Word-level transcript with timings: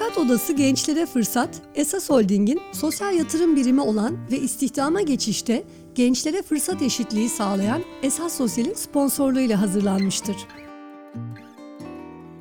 Mülakat 0.00 0.18
Odası 0.18 0.52
Gençlere 0.52 1.06
Fırsat, 1.06 1.62
Esas 1.74 2.10
Holding'in 2.10 2.60
sosyal 2.72 3.14
yatırım 3.14 3.56
birimi 3.56 3.80
olan 3.80 4.16
ve 4.30 4.38
istihdama 4.38 5.02
geçişte 5.02 5.64
gençlere 5.94 6.42
fırsat 6.42 6.82
eşitliği 6.82 7.28
sağlayan 7.28 7.82
Esas 8.02 8.36
Sosyal'in 8.36 8.74
sponsorluğuyla 8.74 9.60
hazırlanmıştır. 9.60 10.36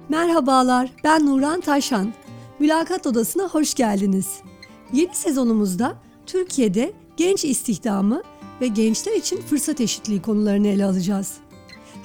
Merhabalar, 0.10 0.90
ben 1.04 1.26
Nuran 1.26 1.62
Taşan. 1.62 2.14
Mülakat 2.60 3.08
Odası'na 3.08 3.44
hoş 3.44 3.74
geldiniz. 3.74 4.42
Yeni 4.94 5.16
sezonumuzda 5.16 5.96
Türkiye'de 6.26 6.94
genç 7.18 7.46
istihdamı 7.46 8.22
ve 8.62 8.68
gençler 8.68 9.16
için 9.16 9.42
fırsat 9.42 9.82
eşitliği 9.82 10.22
konularını 10.22 10.68
ele 10.68 10.86
alacağız. 10.86 11.34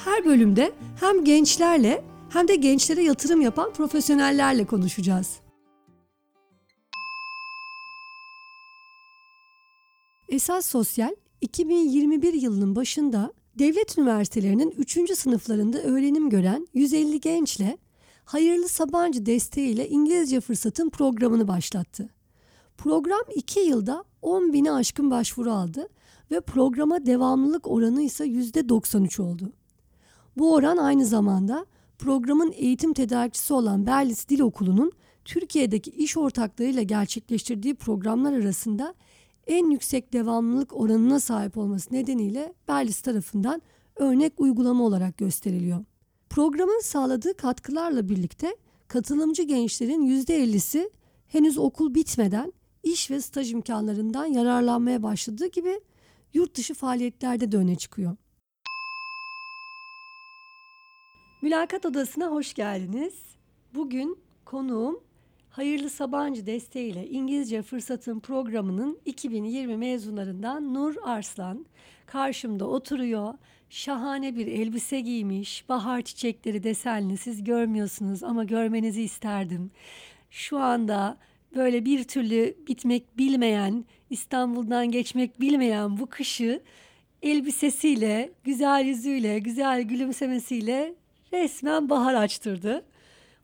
Her 0.05 0.25
bölümde 0.25 0.73
hem 1.01 1.25
gençlerle 1.25 2.05
hem 2.31 2.49
de 2.49 2.57
gençlere 2.57 3.03
yatırım 3.03 3.41
yapan 3.41 3.73
profesyonellerle 3.73 4.65
konuşacağız. 4.65 5.44
Esas 10.35 10.67
Sosyal 10.67 11.15
2021 11.41 12.35
yılının 12.35 12.77
başında 12.77 13.33
devlet 13.59 13.99
üniversitelerinin 13.99 14.71
3. 14.79 15.19
sınıflarında 15.19 15.83
öğrenim 15.83 16.31
gören 16.31 16.69
150 16.75 17.21
gençle 17.21 17.79
Hayırlı 18.25 18.69
Sabancı 18.69 19.27
desteğiyle 19.27 19.89
İngilizce 19.89 20.41
fırsatın 20.41 20.91
programını 20.91 21.49
başlattı. 21.49 22.09
Program 22.79 23.21
2 23.35 23.61
yılda 23.61 24.05
10 24.23 24.53
bini 24.53 24.73
aşkın 24.73 25.11
başvuru 25.11 25.53
aldı 25.53 25.89
ve 26.31 26.41
programa 26.41 27.07
devamlılık 27.07 27.71
oranı 27.71 28.03
ise 28.03 28.25
%93 28.25 29.23
oldu. 29.23 29.53
Bu 30.37 30.55
oran 30.55 30.77
aynı 30.77 31.07
zamanda 31.07 31.67
programın 31.99 32.53
eğitim 32.57 32.93
tedarikçisi 32.93 33.55
olan 33.55 33.87
Berlis 33.87 34.29
Dil 34.29 34.41
Okulu'nun 34.41 34.93
Türkiye'deki 35.25 35.91
iş 35.91 36.17
ortaklarıyla 36.17 36.83
gerçekleştirdiği 36.83 37.75
programlar 37.75 38.33
arasında 38.33 38.95
en 39.47 39.71
yüksek 39.71 40.13
devamlılık 40.13 40.77
oranına 40.77 41.21
sahip 41.21 41.59
olması 41.59 41.95
nedeniyle 41.95 42.55
Berlis 42.69 43.01
tarafından 43.01 43.63
örnek 43.97 44.41
uygulama 44.41 44.85
olarak 44.85 45.19
gösteriliyor. 45.19 45.85
Programın 46.31 46.81
sağladığı 46.81 47.37
katkılarla 47.37 48.09
birlikte 48.09 48.57
katılımcı 48.89 49.43
gençlerin 49.43 50.07
%50'si 50.07 50.91
henüz 51.27 51.59
okul 51.59 51.95
bitmeden 51.95 52.53
iş 52.83 53.11
ve 53.11 53.21
staj 53.21 53.53
imkanlarından 53.53 54.27
yararlanmaya 54.27 55.03
başladığı 55.03 55.47
gibi 55.47 55.81
yurt 56.35 56.57
dışı 56.57 56.75
faaliyetlerde 56.75 57.53
de 57.53 57.57
öne 57.57 57.77
çıkıyor. 57.77 58.17
Mülakat 61.43 61.87
Odası'na 61.87 62.27
hoş 62.27 62.55
geldiniz. 62.55 63.15
Bugün 63.75 64.19
konuğum 64.45 65.01
Hayırlı 65.55 65.91
Sabancı 65.91 66.47
desteğiyle 66.47 67.09
İngilizce 67.09 67.63
Fırsatın 67.63 68.21
programının 68.21 68.99
2020 69.05 69.77
mezunlarından 69.77 70.75
Nur 70.75 70.95
Arslan. 71.03 71.67
Karşımda 72.07 72.67
oturuyor. 72.67 73.35
Şahane 73.71 74.37
bir 74.37 74.47
elbise 74.47 75.01
giymiş. 75.01 75.69
Bahar 75.69 76.03
çiçekleri 76.03 76.63
desenli. 76.63 77.17
Siz 77.17 77.45
görmüyorsunuz 77.45 78.23
ama 78.23 78.45
görmenizi 78.45 79.03
isterdim. 79.03 79.71
Şu 80.31 80.59
anda 80.59 81.17
böyle 81.57 81.85
bir 81.85 82.05
türlü 82.05 82.57
bitmek 82.69 83.19
bilmeyen, 83.19 83.85
İstanbul'dan 84.11 84.91
geçmek 84.91 85.41
bilmeyen 85.41 85.99
bu 85.99 86.07
kışı 86.07 86.63
elbisesiyle, 87.23 88.33
güzel 88.45 88.85
yüzüyle, 88.85 89.39
güzel 89.39 89.83
gülümsemesiyle 89.83 90.95
resmen 91.33 91.91
bahar 91.91 92.15
açtırdı. 92.15 92.85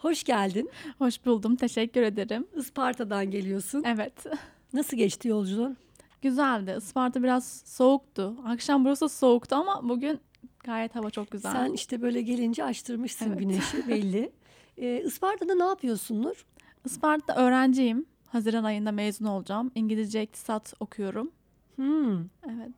Hoş 0.01 0.25
geldin. 0.25 0.71
Hoş 0.99 1.27
buldum. 1.27 1.57
Teşekkür 1.57 2.03
ederim. 2.03 2.47
Isparta'dan 2.57 3.31
geliyorsun. 3.31 3.83
Evet. 3.87 4.13
Nasıl 4.73 4.97
geçti 4.97 5.29
yolculuğun? 5.29 5.77
Güzeldi. 6.23 6.75
Isparta 6.79 7.23
biraz 7.23 7.63
soğuktu. 7.67 8.37
Akşam 8.47 8.85
burası 8.85 9.09
soğuktu 9.09 9.57
ama 9.57 9.89
bugün 9.89 10.21
gayet 10.65 10.95
hava 10.97 11.11
çok 11.11 11.31
güzel. 11.31 11.53
Sen 11.53 11.73
işte 11.73 12.03
böyle 12.03 12.23
gelince 12.23 12.65
açtırmışsın 12.65 13.27
Evet. 13.29 13.39
güneşi 13.39 13.89
belli. 13.89 14.33
Ee, 14.79 15.03
Isparta'da 15.07 15.55
ne 15.55 15.65
yapıyorsun 15.65 16.23
Nur? 16.23 16.47
Isparta'da 16.85 17.41
öğrenciyim. 17.41 18.07
Haziran 18.27 18.65
ayında 18.65 18.93
mezun 18.93 19.25
olacağım. 19.25 19.71
İngilizce 19.75 20.23
iktisat 20.23 20.75
okuyorum. 20.81 21.31
Hmm, 21.77 22.19
Evet. 22.49 22.73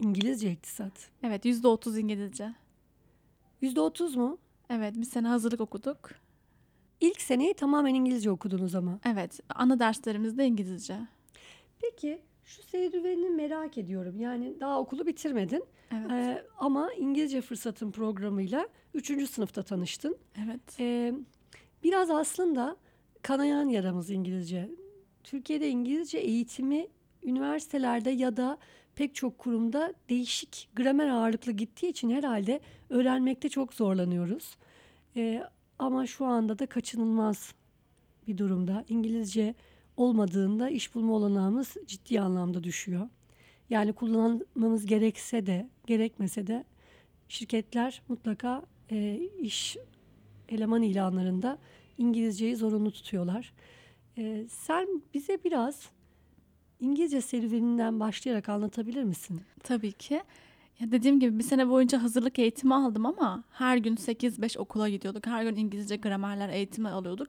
İngilizce 0.00 0.52
iktisat. 0.52 0.92
Evet, 1.22 1.44
%30 1.44 1.98
İngilizce. 1.98 2.54
Yüzde 3.60 3.80
otuz 3.80 4.16
mu? 4.16 4.38
Evet, 4.70 4.94
bir 4.96 5.04
sene 5.04 5.28
hazırlık 5.28 5.60
okuduk. 5.60 6.10
İlk 7.00 7.20
seneyi 7.20 7.54
tamamen 7.54 7.94
İngilizce 7.94 8.30
okudunuz 8.30 8.74
ama. 8.74 8.98
Evet, 9.06 9.40
ana 9.54 9.78
derslerimiz 9.78 10.38
de 10.38 10.46
İngilizce. 10.46 10.96
Peki 11.80 12.18
şu 12.44 12.62
serüvenini 12.62 13.30
merak 13.30 13.78
ediyorum. 13.78 14.20
Yani 14.20 14.60
daha 14.60 14.80
okulu 14.80 15.06
bitirmedin 15.06 15.64
Evet. 15.92 16.10
Ee, 16.10 16.44
ama 16.58 16.92
İngilizce 16.92 17.40
Fırsatın 17.40 17.90
programıyla 17.90 18.68
3. 18.94 19.30
sınıfta 19.30 19.62
tanıştın. 19.62 20.16
Evet. 20.44 20.60
Ee, 20.80 21.12
biraz 21.84 22.10
aslında 22.10 22.76
kanayan 23.22 23.68
yaramız 23.68 24.10
İngilizce. 24.10 24.70
Türkiye'de 25.24 25.68
İngilizce 25.68 26.18
eğitimi 26.18 26.86
üniversitelerde 27.22 28.10
ya 28.10 28.36
da 28.36 28.58
pek 28.94 29.14
çok 29.14 29.38
kurumda 29.38 29.94
değişik 30.08 30.68
gramer 30.76 31.08
ağırlıklı 31.08 31.52
gittiği 31.52 31.86
için 31.88 32.10
herhalde 32.10 32.60
öğrenmekte 32.90 33.48
çok 33.48 33.74
zorlanıyoruz. 33.74 34.56
Ee, 35.16 35.42
ama 35.78 36.06
şu 36.06 36.24
anda 36.26 36.58
da 36.58 36.66
kaçınılmaz 36.66 37.54
bir 38.26 38.38
durumda. 38.38 38.84
İngilizce 38.88 39.54
olmadığında 39.96 40.68
iş 40.70 40.94
bulma 40.94 41.12
olanağımız 41.12 41.76
ciddi 41.86 42.20
anlamda 42.20 42.64
düşüyor. 42.64 43.08
Yani 43.70 43.92
kullanmamız 43.92 44.86
gerekse 44.86 45.46
de 45.46 45.68
gerekmese 45.86 46.46
de 46.46 46.64
şirketler 47.28 48.02
mutlaka 48.08 48.62
e, 48.90 49.20
iş 49.40 49.76
eleman 50.48 50.82
ilanlarında 50.82 51.58
İngilizceyi 51.98 52.56
zorunlu 52.56 52.90
tutuyorlar. 52.90 53.52
Ee, 54.18 54.46
sen 54.48 55.02
bize 55.14 55.38
biraz 55.44 55.90
İngilizce 56.80 57.20
serüveninden 57.20 58.00
başlayarak 58.00 58.48
anlatabilir 58.48 59.04
misin? 59.04 59.40
Tabii 59.62 59.92
ki. 59.92 60.22
Ya 60.80 60.92
dediğim 60.92 61.20
gibi 61.20 61.38
bir 61.38 61.44
sene 61.44 61.68
boyunca 61.68 62.02
hazırlık 62.02 62.38
eğitimi 62.38 62.74
aldım 62.74 63.06
ama 63.06 63.44
her 63.50 63.76
gün 63.76 63.96
8-5 63.96 64.58
okula 64.58 64.88
gidiyorduk. 64.88 65.26
Her 65.26 65.42
gün 65.44 65.56
İngilizce 65.56 65.96
gramerler 65.96 66.48
eğitimi 66.48 66.88
alıyorduk. 66.88 67.28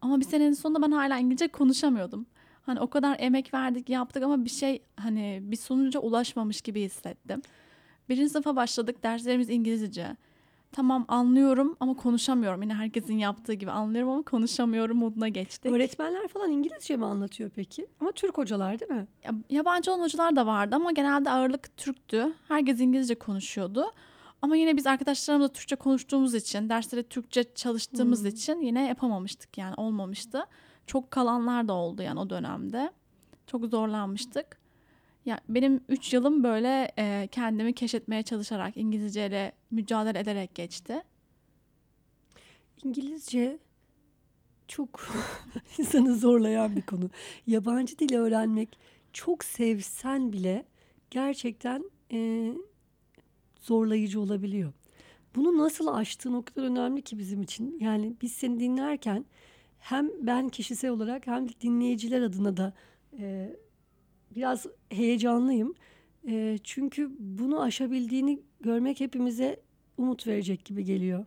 Ama 0.00 0.20
bir 0.20 0.24
senenin 0.24 0.52
sonunda 0.52 0.82
ben 0.82 0.92
hala 0.92 1.18
İngilizce 1.18 1.48
konuşamıyordum. 1.48 2.26
Hani 2.62 2.80
o 2.80 2.90
kadar 2.90 3.16
emek 3.20 3.54
verdik, 3.54 3.88
yaptık 3.88 4.22
ama 4.22 4.44
bir 4.44 4.50
şey 4.50 4.82
hani 4.96 5.38
bir 5.42 5.56
sonuca 5.56 6.00
ulaşmamış 6.00 6.60
gibi 6.60 6.82
hissettim. 6.82 7.42
Birinci 8.08 8.30
sınıfa 8.30 8.56
başladık, 8.56 9.02
derslerimiz 9.02 9.50
İngilizce. 9.50 10.16
Tamam 10.72 11.04
anlıyorum 11.08 11.76
ama 11.80 11.94
konuşamıyorum. 11.94 12.62
Yine 12.62 12.74
herkesin 12.74 13.18
yaptığı 13.18 13.52
gibi 13.52 13.70
anlıyorum 13.70 14.10
ama 14.10 14.22
konuşamıyorum 14.22 14.96
moduna 14.98 15.28
geçtik. 15.28 15.72
Öğretmenler 15.72 16.28
falan 16.28 16.50
İngilizce 16.50 16.96
mi 16.96 17.04
anlatıyor 17.04 17.50
peki? 17.54 17.86
Ama 18.00 18.12
Türk 18.12 18.38
hocalar 18.38 18.80
değil 18.80 18.90
mi? 18.90 19.06
Ya- 19.24 19.34
Yabancı 19.50 19.92
olan 19.92 20.00
hocalar 20.02 20.36
da 20.36 20.46
vardı 20.46 20.76
ama 20.76 20.92
genelde 20.92 21.30
ağırlık 21.30 21.76
Türktü. 21.76 22.32
Herkes 22.48 22.80
İngilizce 22.80 23.14
konuşuyordu. 23.14 23.84
Ama 24.42 24.56
yine 24.56 24.76
biz 24.76 24.86
arkadaşlarımızla 24.86 25.52
Türkçe 25.52 25.76
konuştuğumuz 25.76 26.34
için, 26.34 26.68
derslere 26.68 27.02
Türkçe 27.02 27.54
çalıştığımız 27.54 28.20
Hmm. 28.20 28.26
için 28.28 28.60
yine 28.60 28.86
yapamamıştık 28.88 29.58
yani 29.58 29.74
olmamıştı. 29.76 30.44
Çok 30.86 31.10
kalanlar 31.10 31.68
da 31.68 31.72
oldu 31.72 32.02
yani 32.02 32.20
o 32.20 32.30
dönemde. 32.30 32.90
Çok 33.46 33.64
zorlanmıştık. 33.66 34.58
Ya 35.28 35.40
benim 35.48 35.80
3 35.88 36.12
yılım 36.12 36.44
böyle 36.44 36.92
e, 36.98 37.28
kendimi 37.32 37.72
keşfetmeye 37.72 38.22
çalışarak, 38.22 38.76
İngilizceyle 38.76 39.52
mücadele 39.70 40.18
ederek 40.18 40.54
geçti. 40.54 41.02
İngilizce 42.84 43.58
çok 44.68 45.08
insanı 45.78 46.16
zorlayan 46.16 46.76
bir 46.76 46.82
konu. 46.82 47.10
Yabancı 47.46 47.98
dil 47.98 48.14
öğrenmek 48.14 48.78
çok 49.12 49.44
sevsen 49.44 50.32
bile 50.32 50.64
gerçekten 51.10 51.90
e, 52.12 52.52
zorlayıcı 53.60 54.20
olabiliyor. 54.20 54.72
Bunu 55.34 55.58
nasıl 55.58 55.86
aştığın 55.86 56.32
o 56.32 56.44
kadar 56.44 56.62
önemli 56.62 57.02
ki 57.02 57.18
bizim 57.18 57.42
için. 57.42 57.78
Yani 57.80 58.14
biz 58.22 58.32
seni 58.32 58.60
dinlerken 58.60 59.24
hem 59.78 60.10
ben 60.20 60.48
kişisel 60.48 60.90
olarak 60.90 61.26
hem 61.26 61.48
de 61.48 61.52
dinleyiciler 61.60 62.22
adına 62.22 62.56
da 62.56 62.72
e, 63.18 63.56
biraz 64.36 64.66
heyecanlıyım. 64.90 65.74
E, 66.28 66.58
çünkü 66.64 67.10
bunu 67.18 67.60
aşabildiğini 67.62 68.40
görmek 68.60 69.00
hepimize 69.00 69.60
umut 69.96 70.26
verecek 70.26 70.64
gibi 70.64 70.84
geliyor. 70.84 71.24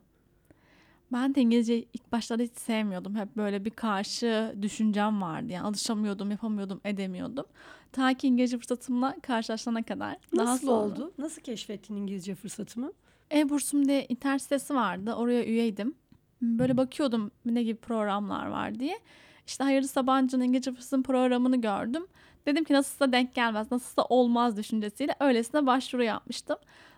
Ben 1.13 1.35
de 1.35 1.41
İngilizceyi 1.41 1.87
ilk 1.93 2.11
başlarda 2.11 2.43
hiç 2.43 2.57
sevmiyordum. 2.57 3.15
Hep 3.15 3.37
böyle 3.37 3.65
bir 3.65 3.69
karşı 3.69 4.55
düşüncem 4.61 5.21
vardı. 5.21 5.51
Yani 5.53 5.67
alışamıyordum, 5.67 6.31
yapamıyordum, 6.31 6.81
edemiyordum. 6.85 7.45
Ta 7.91 8.13
ki 8.13 8.27
İngilizce 8.27 8.57
fırsatımla 8.57 9.15
karşılaşana 9.23 9.83
kadar. 9.83 10.17
Daha 10.37 10.45
Nasıl 10.45 10.67
sonra- 10.67 10.77
oldu? 10.85 11.11
Nasıl 11.17 11.41
keşfettin 11.41 11.95
İngilizce 11.95 12.35
fırsatımı? 12.35 12.91
E-Bursum 13.31 13.87
diye 13.87 14.05
internet 14.09 14.41
sitesi 14.41 14.73
vardı. 14.75 15.13
Oraya 15.13 15.45
üyeydim. 15.45 15.93
Böyle 16.41 16.77
bakıyordum 16.77 17.31
ne 17.45 17.63
gibi 17.63 17.79
programlar 17.79 18.47
var 18.47 18.79
diye. 18.79 18.99
İşte 19.47 19.63
Hayırlı 19.63 19.87
Sabancı'nın 19.87 20.43
İngilizce 20.43 20.71
fırsatın 20.73 21.03
programını 21.03 21.61
gördüm. 21.61 22.07
Dedim 22.45 22.63
ki 22.63 22.73
nasılsa 22.73 23.11
denk 23.11 23.35
gelmez, 23.35 23.71
nasılsa 23.71 24.01
olmaz 24.09 24.57
düşüncesiyle 24.57 25.15
öylesine 25.19 25.65
başvuru 25.65 26.03
yapmıştım. 26.03 26.57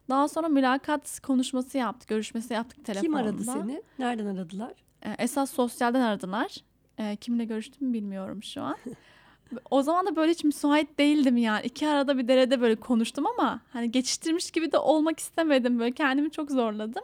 Daha 0.09 0.27
sonra 0.27 0.47
mülakat 0.47 1.19
konuşması 1.19 1.77
yaptık, 1.77 2.09
görüşmesi 2.09 2.53
yaptık 2.53 2.85
telefonda. 2.85 3.01
Kim 3.01 3.15
aradı 3.15 3.43
seni? 3.43 3.81
Nereden 3.99 4.25
aradılar? 4.25 4.71
Ee, 5.05 5.15
esas 5.19 5.51
sosyalden 5.51 6.01
aradılar. 6.01 6.55
Ee, 6.99 7.15
kimle 7.15 7.45
görüştüm 7.45 7.93
bilmiyorum 7.93 8.43
şu 8.43 8.61
an. 8.61 8.75
o 9.71 9.81
zaman 9.81 10.05
da 10.05 10.15
böyle 10.15 10.31
hiç 10.31 10.43
müsait 10.43 10.99
değildim 10.99 11.37
yani. 11.37 11.65
İki 11.65 11.87
arada 11.87 12.17
bir 12.17 12.27
derede 12.27 12.61
böyle 12.61 12.75
konuştum 12.75 13.27
ama 13.27 13.61
hani 13.73 13.91
geçiştirmiş 13.91 14.51
gibi 14.51 14.71
de 14.71 14.77
olmak 14.77 15.19
istemedim. 15.19 15.79
Böyle 15.79 15.91
kendimi 15.91 16.31
çok 16.31 16.51
zorladım. 16.51 17.03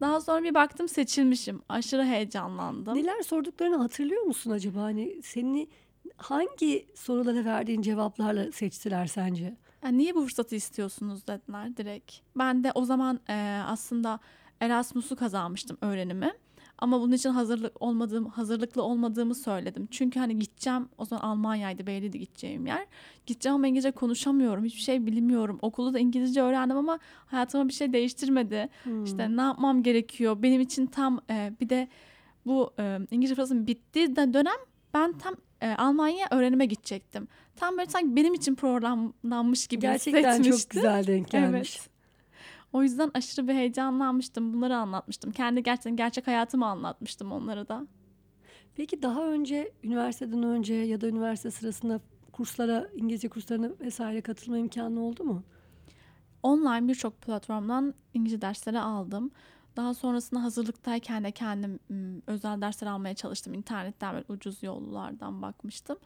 Daha 0.00 0.20
sonra 0.20 0.42
bir 0.42 0.54
baktım 0.54 0.88
seçilmişim. 0.88 1.62
Aşırı 1.68 2.04
heyecanlandım. 2.04 2.96
Neler 2.96 3.22
sorduklarını 3.22 3.76
hatırlıyor 3.76 4.22
musun 4.22 4.50
acaba? 4.50 4.80
Hani 4.82 5.22
seni 5.22 5.68
hangi 6.16 6.86
sorulara 6.94 7.44
verdiğin 7.44 7.82
cevaplarla 7.82 8.52
seçtiler 8.52 9.06
sence? 9.06 9.56
Yani 9.84 9.98
niye 9.98 10.14
bu 10.14 10.22
fırsatı 10.22 10.56
istiyorsunuz 10.56 11.26
dediler 11.26 11.76
direkt. 11.76 12.12
Ben 12.36 12.64
de 12.64 12.72
o 12.74 12.84
zaman 12.84 13.20
e, 13.28 13.62
aslında 13.66 14.20
Erasmus'u 14.60 15.16
kazanmıştım 15.16 15.78
öğrenimi. 15.80 16.32
Ama 16.78 17.00
bunun 17.00 17.12
için 17.12 17.30
hazırlık 17.30 17.82
olmadığım, 17.82 18.26
hazırlıklı 18.26 18.82
olmadığımı 18.82 19.34
söyledim. 19.34 19.88
Çünkü 19.90 20.20
hani 20.20 20.38
gideceğim, 20.38 20.88
o 20.98 21.04
zaman 21.04 21.22
Almanya'ydı 21.22 21.86
belliydi 21.86 22.18
gideceğim 22.18 22.66
yer. 22.66 22.86
Gideceğim 23.26 23.56
ama 23.56 23.66
İngilizce 23.66 23.90
konuşamıyorum, 23.90 24.64
hiçbir 24.64 24.80
şey 24.80 25.06
bilmiyorum. 25.06 25.58
Okulda 25.62 25.94
da 25.94 25.98
İngilizce 25.98 26.42
öğrendim 26.42 26.76
ama 26.76 26.98
hayatıma 27.26 27.68
bir 27.68 27.72
şey 27.72 27.92
değiştirmedi. 27.92 28.68
Hmm. 28.82 29.04
İşte 29.04 29.36
ne 29.36 29.40
yapmam 29.40 29.82
gerekiyor? 29.82 30.42
Benim 30.42 30.60
için 30.60 30.86
tam 30.86 31.20
e, 31.30 31.52
bir 31.60 31.68
de 31.68 31.88
bu 32.46 32.72
e, 32.78 32.98
İngilizce 33.10 33.34
fırsatım 33.34 33.66
bittiği 33.66 34.16
de 34.16 34.34
dönem 34.34 34.58
ben 34.94 35.18
tam 35.18 35.34
e, 35.60 35.74
Almanya'ya 35.74 36.26
öğrenime 36.30 36.66
gidecektim. 36.66 37.28
Tam 37.56 37.78
böyle 37.78 37.90
sanki 37.90 38.16
benim 38.16 38.34
için 38.34 38.54
programlanmış 38.54 39.66
gibi 39.66 39.80
Gerçekten 39.80 40.22
çok 40.22 40.46
hissetmiştim. 40.46 40.68
güzel 40.82 41.06
denk 41.06 41.30
gelmiş. 41.30 41.76
Evet. 41.80 41.90
O 42.72 42.82
yüzden 42.82 43.10
aşırı 43.14 43.48
bir 43.48 43.54
heyecanlanmıştım. 43.54 44.52
Bunları 44.54 44.76
anlatmıştım. 44.76 45.32
Kendi 45.32 45.62
gerçekten 45.62 45.96
gerçek 45.96 46.26
hayatımı 46.26 46.66
anlatmıştım 46.66 47.32
onlara 47.32 47.68
da. 47.68 47.86
Peki 48.74 49.02
daha 49.02 49.26
önce 49.26 49.72
üniversiteden 49.84 50.42
önce 50.42 50.74
ya 50.74 51.00
da 51.00 51.06
üniversite 51.08 51.50
sırasında 51.50 52.00
kurslara, 52.32 52.88
İngilizce 52.94 53.28
kurslarına 53.28 53.70
vesaire 53.80 54.20
katılma 54.20 54.58
imkanı 54.58 55.00
oldu 55.00 55.24
mu? 55.24 55.42
Online 56.42 56.88
birçok 56.88 57.20
platformdan 57.22 57.94
İngilizce 58.14 58.40
dersleri 58.40 58.78
aldım. 58.80 59.30
Daha 59.78 59.94
sonrasında 59.94 60.42
hazırlıktayken 60.42 61.24
de 61.24 61.30
kendim 61.30 61.80
özel 62.26 62.60
dersler 62.60 62.88
almaya 62.88 63.14
çalıştım. 63.14 63.54
İnternetten 63.54 64.14
böyle 64.14 64.24
ucuz 64.28 64.62
yollardan 64.62 65.42
bakmıştım. 65.42 65.98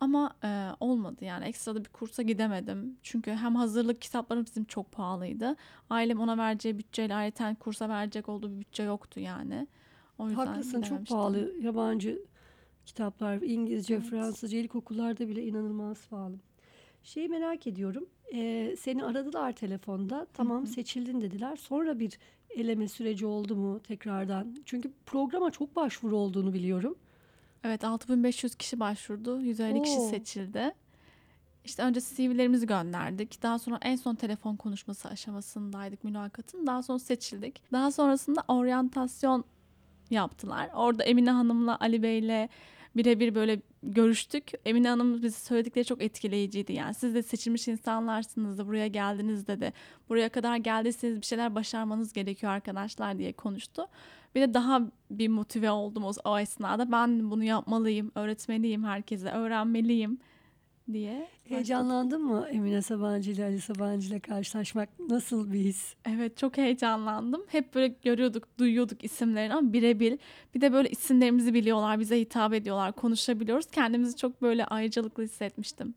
Ama 0.00 0.34
e, 0.44 0.70
olmadı 0.80 1.24
yani 1.24 1.44
ekstra 1.44 1.74
da 1.74 1.84
bir 1.84 1.88
kursa 1.88 2.22
gidemedim. 2.22 2.96
Çünkü 3.02 3.30
hem 3.30 3.54
hazırlık 3.56 4.02
kitaplarım 4.02 4.44
bizim 4.44 4.64
çok 4.64 4.92
pahalıydı. 4.92 5.56
Ailem 5.90 6.20
ona 6.20 6.38
vereceği 6.38 6.78
bütçeyle 6.78 7.14
ayrıca 7.14 7.54
kursa 7.54 7.88
verecek 7.88 8.28
olduğu 8.28 8.50
bir 8.50 8.60
bütçe 8.60 8.82
yoktu 8.82 9.20
yani. 9.20 9.66
O 10.18 10.28
yüzden 10.28 10.46
Haklısın 10.46 10.82
çok 10.82 11.06
pahalı 11.06 11.52
yabancı 11.60 12.18
kitaplar, 12.86 13.42
İngilizce, 13.42 13.94
Evet. 13.94 14.06
Fransızca 14.06 14.58
ilkokullarda 14.58 15.28
bile 15.28 15.44
inanılmaz 15.44 16.06
pahalı. 16.08 16.36
Şeyi 17.02 17.28
merak 17.28 17.66
ediyorum. 17.66 18.08
Ee, 18.34 18.76
seni 18.78 19.04
aradılar 19.04 19.52
telefonda. 19.52 20.26
Tamam 20.32 20.62
hı. 20.62 20.66
seçildin 20.66 21.20
dediler. 21.20 21.56
Sonra 21.56 21.98
bir 21.98 22.18
eleme 22.50 22.88
süreci 22.88 23.26
oldu 23.26 23.56
mu 23.56 23.80
tekrardan? 23.82 24.56
Çünkü 24.64 24.92
programa 25.06 25.50
çok 25.50 25.76
başvuru 25.76 26.16
olduğunu 26.16 26.52
biliyorum. 26.52 26.98
Evet 27.64 27.84
6500 27.84 28.54
kişi 28.54 28.80
başvurdu. 28.80 29.40
150 29.40 29.82
kişi 29.82 29.98
Oo. 29.98 30.10
seçildi. 30.10 30.74
İşte 31.64 31.82
önce 31.82 32.00
CV'lerimizi 32.00 32.66
gönderdik. 32.66 33.42
Daha 33.42 33.58
sonra 33.58 33.78
en 33.82 33.96
son 33.96 34.14
telefon 34.14 34.56
konuşması 34.56 35.08
aşamasındaydık 35.08 36.04
mülakatın. 36.04 36.66
Daha 36.66 36.82
sonra 36.82 36.98
seçildik. 36.98 37.62
Daha 37.72 37.90
sonrasında 37.92 38.44
oryantasyon 38.48 39.44
yaptılar. 40.10 40.70
Orada 40.74 41.04
Emine 41.04 41.30
Hanım'la 41.30 41.76
Ali 41.80 42.02
Bey'le 42.02 42.48
birebir 42.96 43.34
böyle 43.34 43.60
görüştük. 43.82 44.50
Emine 44.64 44.88
Hanım 44.88 45.22
bize 45.22 45.38
söyledikleri 45.38 45.84
çok 45.84 46.02
etkileyiciydi. 46.02 46.72
Yani 46.72 46.94
siz 46.94 47.14
de 47.14 47.22
seçilmiş 47.22 47.68
insanlarsınız 47.68 48.58
da 48.58 48.66
buraya 48.66 48.86
geldiniz 48.86 49.46
dedi. 49.46 49.72
Buraya 50.08 50.28
kadar 50.28 50.56
geldiyseniz 50.56 51.20
bir 51.20 51.26
şeyler 51.26 51.54
başarmanız 51.54 52.12
gerekiyor 52.12 52.52
arkadaşlar 52.52 53.18
diye 53.18 53.32
konuştu. 53.32 53.86
Bir 54.34 54.40
de 54.40 54.54
daha 54.54 54.82
bir 55.10 55.28
motive 55.28 55.70
oldum 55.70 56.04
o, 56.04 56.12
o 56.24 56.38
esnada. 56.38 56.92
Ben 56.92 57.30
bunu 57.30 57.44
yapmalıyım, 57.44 58.12
öğretmeliyim 58.14 58.84
herkese, 58.84 59.30
öğrenmeliyim 59.30 60.18
diye. 60.92 61.28
Heyecanlandın 61.44 62.22
mı 62.22 62.48
Emine 62.50 62.82
Sabancı 62.82 63.30
ile 63.30 63.44
Ali 63.44 63.60
Sabancı 63.60 64.08
ile 64.08 64.20
karşılaşmak 64.20 64.88
nasıl 64.98 65.52
bir 65.52 65.58
his? 65.60 65.94
Evet 66.06 66.36
çok 66.36 66.56
heyecanlandım. 66.56 67.44
Hep 67.48 67.74
böyle 67.74 67.94
görüyorduk, 68.04 68.58
duyuyorduk 68.58 69.04
isimlerini 69.04 69.54
ama 69.54 69.72
birebir. 69.72 70.18
Bir 70.54 70.60
de 70.60 70.72
böyle 70.72 70.90
isimlerimizi 70.90 71.54
biliyorlar, 71.54 72.00
bize 72.00 72.20
hitap 72.20 72.54
ediyorlar, 72.54 72.92
konuşabiliyoruz. 72.92 73.66
Kendimizi 73.66 74.16
çok 74.16 74.42
böyle 74.42 74.64
ayrıcalıklı 74.64 75.22
hissetmiştim. 75.22 75.94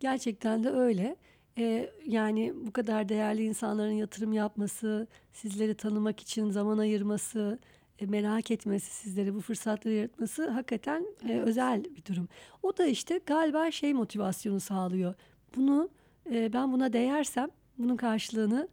Gerçekten 0.00 0.64
de 0.64 0.70
öyle. 0.70 1.16
Ee, 1.58 1.90
yani 2.06 2.52
bu 2.66 2.72
kadar 2.72 3.08
değerli 3.08 3.44
insanların 3.44 3.92
yatırım 3.92 4.32
yapması, 4.32 5.06
sizleri 5.32 5.74
tanımak 5.74 6.20
için 6.20 6.50
zaman 6.50 6.78
ayırması, 6.78 7.58
merak 8.04 8.50
etmesi, 8.50 8.90
sizlere 8.94 9.34
bu 9.34 9.40
fırsatları 9.40 9.94
yaratması 9.94 10.48
hakikaten 10.48 11.02
e, 11.28 11.32
Evet. 11.32 11.48
özel 11.48 11.84
bir 11.84 12.04
durum. 12.04 12.28
O 12.62 12.76
da 12.76 12.86
işte 12.86 13.20
galiba 13.26 13.70
şey 13.70 13.94
motivasyonu 13.94 14.60
sağlıyor. 14.60 15.14
Bunu 15.56 15.88
e, 16.30 16.52
ben 16.52 16.72
buna 16.72 16.92
değersem 16.92 17.48
bunun 17.78 17.96
karşılığını 17.96 18.68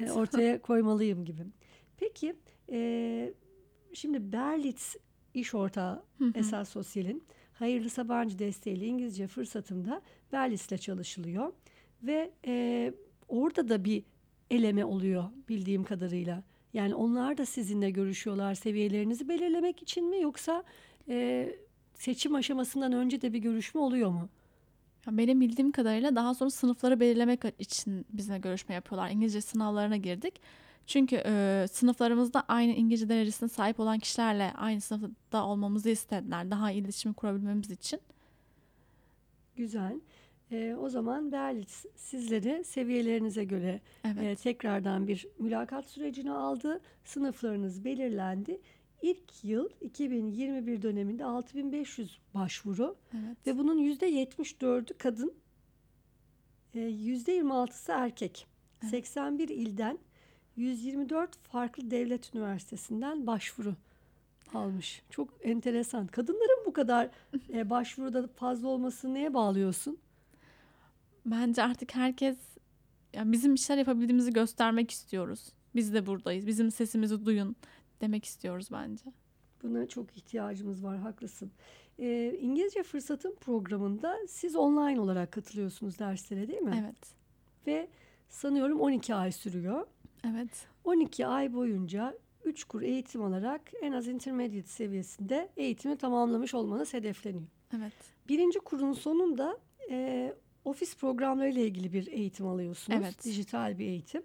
e, 0.00 0.10
ortaya 0.10 0.58
koymalıyım 0.62 1.24
gibi. 1.24 1.42
Peki 1.96 2.34
e, 2.72 3.32
şimdi 3.92 4.32
Berlitz 4.32 4.96
iş 5.34 5.54
ortağı 5.54 6.02
Hı 6.18 6.24
hı. 6.24 6.32
Esas 6.34 6.68
Sosyal'in 6.68 7.22
Hayırlı 7.52 7.90
Sabancı 7.90 8.38
desteğiyle 8.38 8.86
İngilizce 8.86 9.26
fırsatımda 9.26 10.02
Berlitz'le 10.32 10.80
çalışılıyor. 10.80 11.52
Ve 12.02 12.30
e, 12.46 12.92
orada 13.28 13.68
da 13.68 13.84
bir 13.84 14.04
eleme 14.50 14.84
oluyor 14.84 15.24
bildiğim 15.48 15.84
kadarıyla. 15.84 16.42
Yani 16.74 16.94
onlar 16.94 17.38
da 17.38 17.46
sizinle 17.46 17.90
görüşüyorlar 17.90 18.54
seviyelerinizi 18.54 19.28
belirlemek 19.28 19.82
için 19.82 20.04
mi 20.10 20.20
yoksa 20.20 20.64
e, 21.08 21.48
seçim 21.94 22.34
aşamasından 22.34 22.92
önce 22.92 23.22
de 23.22 23.32
bir 23.32 23.38
görüşme 23.38 23.80
oluyor 23.80 24.10
mu? 24.10 24.28
Ya 25.06 25.18
Benim 25.18 25.40
bildiğim 25.40 25.72
kadarıyla 25.72 26.16
daha 26.16 26.34
sonra 26.34 26.50
sınıfları 26.50 27.00
belirlemek 27.00 27.42
için 27.58 28.06
bizimle 28.12 28.38
görüşme 28.38 28.74
yapıyorlar. 28.74 29.10
İngilizce 29.10 29.40
sınavlarına 29.40 29.96
girdik. 29.96 30.40
Çünkü 30.86 31.22
e, 31.26 31.66
sınıflarımızda 31.72 32.44
aynı 32.48 32.72
İngilizce 32.72 33.08
derecesine 33.08 33.48
sahip 33.48 33.80
olan 33.80 33.98
kişilerle 33.98 34.52
aynı 34.56 34.80
sınıfta 34.80 35.44
olmamızı 35.44 35.90
istediler. 35.90 36.50
Daha 36.50 36.70
iyi 36.70 36.80
iletişimi 36.80 37.14
kurabilmemiz 37.14 37.70
için. 37.70 38.00
Güzel. 39.56 40.00
E, 40.54 40.76
o 40.80 40.88
zaman 40.88 41.32
Berlitz 41.32 41.84
sizleri 41.96 42.64
seviyelerinize 42.64 43.44
göre 43.44 43.80
Evet. 44.04 44.22
e, 44.22 44.36
tekrardan 44.42 45.08
bir 45.08 45.26
mülakat 45.38 45.86
sürecine 45.90 46.32
aldı. 46.32 46.80
Sınıflarınız 47.04 47.84
belirlendi. 47.84 48.60
İlk 49.02 49.44
yıl 49.44 49.68
2021 49.80 50.82
döneminde 50.82 51.24
6500 51.24 52.18
başvuru 52.34 52.96
Evet. 53.14 53.46
ve 53.46 53.58
bunun 53.58 53.78
%74'ü 53.78 54.94
kadın, 54.98 55.34
e, 56.74 56.78
%26'sı 56.80 57.92
erkek. 57.92 58.46
Evet. 58.82 58.90
81 58.90 59.48
ilden 59.48 59.98
124 60.56 61.36
farklı 61.38 61.90
devlet 61.90 62.34
üniversitesinden 62.34 63.26
başvuru 63.26 63.74
almış. 64.54 65.02
Çok 65.10 65.28
enteresan. 65.42 66.06
Kadınların 66.06 66.66
bu 66.66 66.72
kadar 66.72 67.08
e, 67.52 67.70
başvuruda 67.70 68.26
fazla 68.26 68.68
olmasını 68.68 69.14
neye 69.14 69.34
bağlıyorsun? 69.34 69.98
Bence 71.26 71.62
artık 71.62 71.94
herkes 71.94 72.36
ya 73.12 73.32
bizim 73.32 73.54
bir 73.54 73.60
şeyler 73.60 73.78
yapabildiğimizi 73.78 74.32
göstermek 74.32 74.90
istiyoruz. 74.90 75.52
Biz 75.74 75.94
de 75.94 76.06
buradayız. 76.06 76.46
Bizim 76.46 76.70
sesimizi 76.70 77.26
duyun 77.26 77.56
demek 78.00 78.24
istiyoruz 78.24 78.68
bence. 78.72 79.04
Buna 79.62 79.86
çok 79.88 80.16
ihtiyacımız 80.16 80.84
var, 80.84 80.98
haklısın. 80.98 81.50
Ee, 81.98 82.36
İngilizce 82.40 82.82
Fırsatın 82.82 83.34
programında 83.40 84.18
siz 84.28 84.56
online 84.56 85.00
olarak 85.00 85.32
katılıyorsunuz 85.32 85.98
derslere 85.98 86.48
değil 86.48 86.60
mi? 86.60 86.84
Evet. 86.84 87.14
Ve 87.66 87.88
sanıyorum 88.28 88.80
12 88.80 89.14
ay 89.14 89.32
sürüyor. 89.32 89.86
Evet. 90.26 90.66
12 90.84 91.26
ay 91.26 91.54
boyunca 91.54 92.18
3 92.44 92.64
kur 92.64 92.82
eğitim 92.82 93.22
alarak 93.22 93.60
en 93.82 93.92
az 93.92 94.08
intermediate 94.08 94.68
seviyesinde 94.68 95.48
eğitimi 95.56 95.96
tamamlamış 95.96 96.54
olmanız 96.54 96.94
hedefleniyor. 96.94 97.44
Evet. 97.76 97.92
Birinci 98.28 98.58
kurun 98.58 98.92
sonunda 98.92 99.58
e, 99.90 100.34
ofis 100.64 100.96
programları 100.96 101.48
ile 101.48 101.66
ilgili 101.66 101.92
bir 101.92 102.06
eğitim 102.06 102.46
alıyorsunuz. 102.46 102.98
Evet. 103.02 103.24
Dijital 103.24 103.78
bir 103.78 103.86
eğitim. 103.86 104.22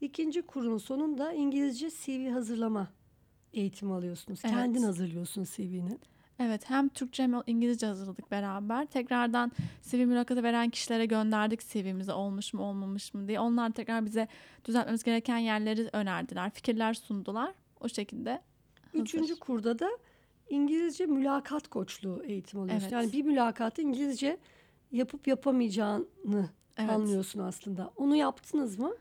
İkinci 0.00 0.42
kurun 0.42 0.78
sonunda 0.78 1.32
İngilizce 1.32 1.90
CV 1.90 2.30
hazırlama 2.30 2.88
eğitimi 3.52 3.92
alıyorsunuz. 3.94 4.40
Evet. 4.44 4.54
Kendin 4.54 4.82
hazırlıyorsun 4.82 5.44
CV'ni. 5.44 5.98
Evet 6.38 6.70
hem 6.70 6.88
Türkçe 6.88 7.22
hem 7.22 7.34
İngilizce 7.46 7.86
hazırladık 7.86 8.30
beraber. 8.30 8.86
Tekrardan 8.86 9.52
CV 9.82 9.96
mülakatı 9.96 10.42
veren 10.42 10.70
kişilere 10.70 11.06
gönderdik 11.06 11.60
CV'mizi 11.60 12.12
olmuş 12.12 12.54
mu 12.54 12.62
olmamış 12.62 13.14
mı 13.14 13.28
diye. 13.28 13.40
Onlar 13.40 13.70
tekrar 13.70 14.06
bize 14.06 14.28
düzeltmemiz 14.64 15.02
gereken 15.02 15.38
yerleri 15.38 15.88
önerdiler. 15.92 16.50
Fikirler 16.50 16.94
sundular. 16.94 17.54
O 17.80 17.88
şekilde 17.88 18.42
hazır. 18.92 19.04
Üçüncü 19.04 19.36
kurda 19.36 19.78
da 19.78 19.90
İngilizce 20.48 21.06
mülakat 21.06 21.68
koçluğu 21.68 22.22
eğitimi 22.24 22.62
alıyorsun. 22.62 22.82
Evet. 22.82 22.92
Yani 22.92 23.12
bir 23.12 23.22
mülakatı 23.22 23.82
İngilizce 23.82 24.38
yapıp 24.94 25.26
yapamayacağını 25.26 26.48
Evet. 26.76 26.90
anlıyorsun 26.90 27.40
aslında. 27.40 27.90
Onu 27.96 28.16
yaptınız 28.16 28.78
mı? 28.78 28.94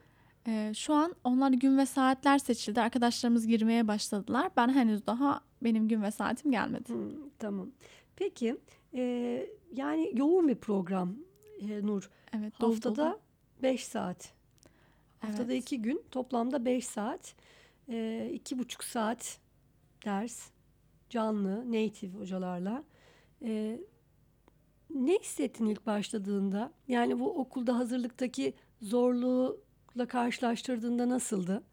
Ee, 0.48 0.72
şu 0.76 0.94
an 0.94 1.16
onlar 1.24 1.52
gün 1.52 1.78
ve 1.78 1.86
saatler 1.86 2.38
seçildi. 2.38 2.82
Arkadaşlarımız 2.82 3.48
girmeye 3.48 3.88
başladılar. 3.88 4.52
Ben 4.58 4.70
henüz 4.70 5.08
daha 5.08 5.42
benim 5.64 5.88
gün 5.88 6.02
ve 6.02 6.12
saatim 6.12 6.52
gelmedi. 6.52 6.90
Hmm, 6.90 7.30
tamam. 7.40 7.70
Peki 8.16 8.58
e, 8.94 9.02
yani 9.74 10.12
yoğun 10.16 10.48
bir 10.48 10.56
program 10.56 11.16
e, 11.62 11.86
Nur. 11.86 12.10
Evet. 12.38 12.62
dolu 12.62 12.72
Haftada 12.72 12.96
dolu. 13.06 13.20
5 13.64 13.86
saat. 13.86 14.34
Haftada 15.20 15.54
Evet. 15.54 15.64
2 15.64 15.82
gün 15.82 16.04
toplamda 16.12 16.66
5 16.66 16.88
saat. 16.88 17.36
E, 17.90 18.30
iki 18.34 18.60
buçuk 18.60 18.84
saat 18.84 19.40
ders. 20.06 20.50
Canlı, 21.10 21.72
native 21.72 22.18
hocalarla. 22.18 22.84
E, 23.42 23.80
ne 24.94 25.20
hissettin 25.20 25.66
ilk 25.66 25.86
başladığında? 25.86 26.72
Yani 26.88 27.20
bu 27.20 27.40
okulda 27.40 27.78
hazırlıktaki 27.78 28.54
zorluğuyla 28.82 30.06
karşılaştırdığında 30.08 31.10
nasıldı? 31.10 31.64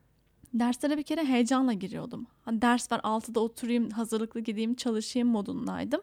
Derslere 0.54 0.98
bir 0.98 1.02
kere 1.02 1.24
heyecanla 1.24 1.72
giriyordum. 1.72 2.26
Hani 2.42 2.62
ders 2.62 2.92
var 2.92 2.98
6'da 2.98 3.40
oturayım, 3.40 3.90
hazırlıklı 3.90 4.40
gideyim, 4.40 4.74
çalışayım 4.74 5.28
modundaydım. 5.28 6.00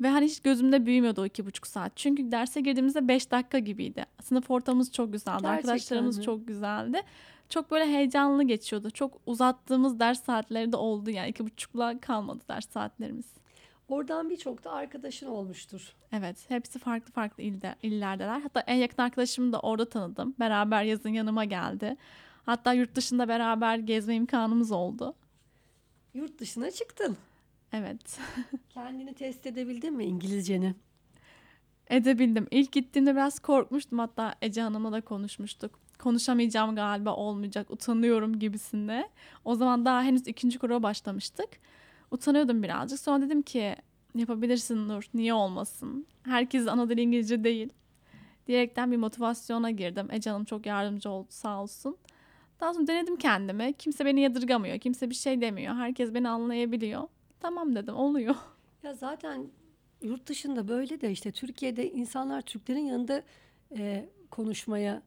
Ve 0.00 0.08
hani 0.08 0.24
hiç 0.26 0.40
gözümde 0.40 0.86
büyümüyordu 0.86 1.22
o 1.22 1.26
iki 1.26 1.46
buçuk 1.46 1.66
saat. 1.66 1.96
Çünkü 1.96 2.30
derse 2.30 2.60
girdiğimizde 2.60 3.08
5 3.08 3.30
dakika 3.30 3.58
gibiydi. 3.58 4.06
Sınıf 4.22 4.50
ortamımız 4.50 4.92
çok 4.92 5.12
güzeldi. 5.12 5.42
Gerçekten 5.42 5.56
Arkadaşlarımız 5.58 6.18
mi? 6.18 6.24
çok 6.24 6.48
güzeldi. 6.48 7.02
Çok 7.48 7.70
böyle 7.70 7.86
heyecanlı 7.86 8.42
geçiyordu. 8.42 8.90
Çok 8.90 9.20
uzattığımız 9.26 10.00
ders 10.00 10.24
saatleri 10.24 10.72
de 10.72 10.76
oldu. 10.76 11.10
Yani 11.10 11.28
iki 11.28 11.44
buçukla 11.44 12.00
kalmadı 12.00 12.44
ders 12.48 12.68
saatlerimiz. 12.68 13.26
Oradan 13.88 14.30
birçok 14.30 14.64
da 14.64 14.72
arkadaşın 14.72 15.26
olmuştur. 15.26 15.94
Evet, 16.12 16.44
hepsi 16.48 16.78
farklı 16.78 17.12
farklı 17.12 17.42
ilde, 17.42 17.74
illerdeler. 17.82 18.40
Hatta 18.40 18.60
en 18.60 18.74
yakın 18.76 19.02
arkadaşımı 19.02 19.52
da 19.52 19.60
orada 19.60 19.88
tanıdım. 19.88 20.34
Beraber 20.40 20.82
yazın 20.82 21.08
yanıma 21.08 21.44
geldi. 21.44 21.96
Hatta 22.46 22.72
yurt 22.72 22.94
dışında 22.94 23.28
beraber 23.28 23.78
gezme 23.78 24.14
imkanımız 24.14 24.72
oldu. 24.72 25.14
Yurt 26.14 26.38
dışına 26.38 26.70
çıktın. 26.70 27.16
Evet. 27.72 28.18
Kendini 28.70 29.14
test 29.14 29.46
edebildin 29.46 29.94
mi 29.94 30.04
İngilizceni? 30.04 30.74
Edebildim. 31.90 32.46
İlk 32.50 32.72
gittiğimde 32.72 33.12
biraz 33.12 33.38
korkmuştum. 33.38 33.98
Hatta 33.98 34.34
Ece 34.42 34.62
Hanım'la 34.62 34.92
da 34.92 35.00
konuşmuştuk. 35.00 35.80
Konuşamayacağım 35.98 36.76
galiba 36.76 37.14
olmayacak, 37.14 37.70
utanıyorum 37.70 38.38
gibisinde. 38.38 39.08
O 39.44 39.54
zaman 39.54 39.84
daha 39.84 40.02
henüz 40.02 40.26
ikinci 40.26 40.58
kura 40.58 40.82
başlamıştık. 40.82 41.48
Utanıyordum 42.10 42.62
birazcık. 42.62 42.98
Sonra 43.00 43.22
dedim 43.26 43.42
ki 43.42 43.76
yapabilirsin 44.14 44.88
Nur, 44.88 45.08
niye 45.14 45.34
olmasın? 45.34 46.06
Herkes 46.22 46.68
ana 46.68 46.88
dili 46.88 47.00
İngilizce 47.00 47.44
değil. 47.44 47.72
Diyerekten 48.46 48.92
bir 48.92 48.96
motivasyona 48.96 49.70
girdim. 49.70 50.08
Ece 50.12 50.30
Hanım 50.30 50.44
çok 50.44 50.66
yardımcı 50.66 51.10
oldu 51.10 51.26
sağ 51.30 51.62
olsun. 51.62 51.96
Daha 52.60 52.74
sonra 52.74 52.86
denedim 52.86 53.16
kendimi. 53.16 53.72
Kimse 53.72 54.04
beni 54.04 54.20
yadırgamıyor, 54.20 54.78
kimse 54.78 55.10
bir 55.10 55.14
şey 55.14 55.40
demiyor. 55.40 55.74
Herkes 55.74 56.14
beni 56.14 56.28
anlayabiliyor. 56.28 57.02
Tamam 57.40 57.74
dedim, 57.76 57.94
oluyor. 57.96 58.34
Ya 58.82 58.94
zaten 58.94 59.46
yurt 60.02 60.26
dışında 60.26 60.68
böyle 60.68 61.00
de 61.00 61.10
işte 61.10 61.32
Türkiye'de 61.32 61.90
insanlar 61.92 62.40
Türklerin 62.42 62.84
yanında 62.84 63.22
e, 63.76 64.08
konuşmaya 64.30 65.02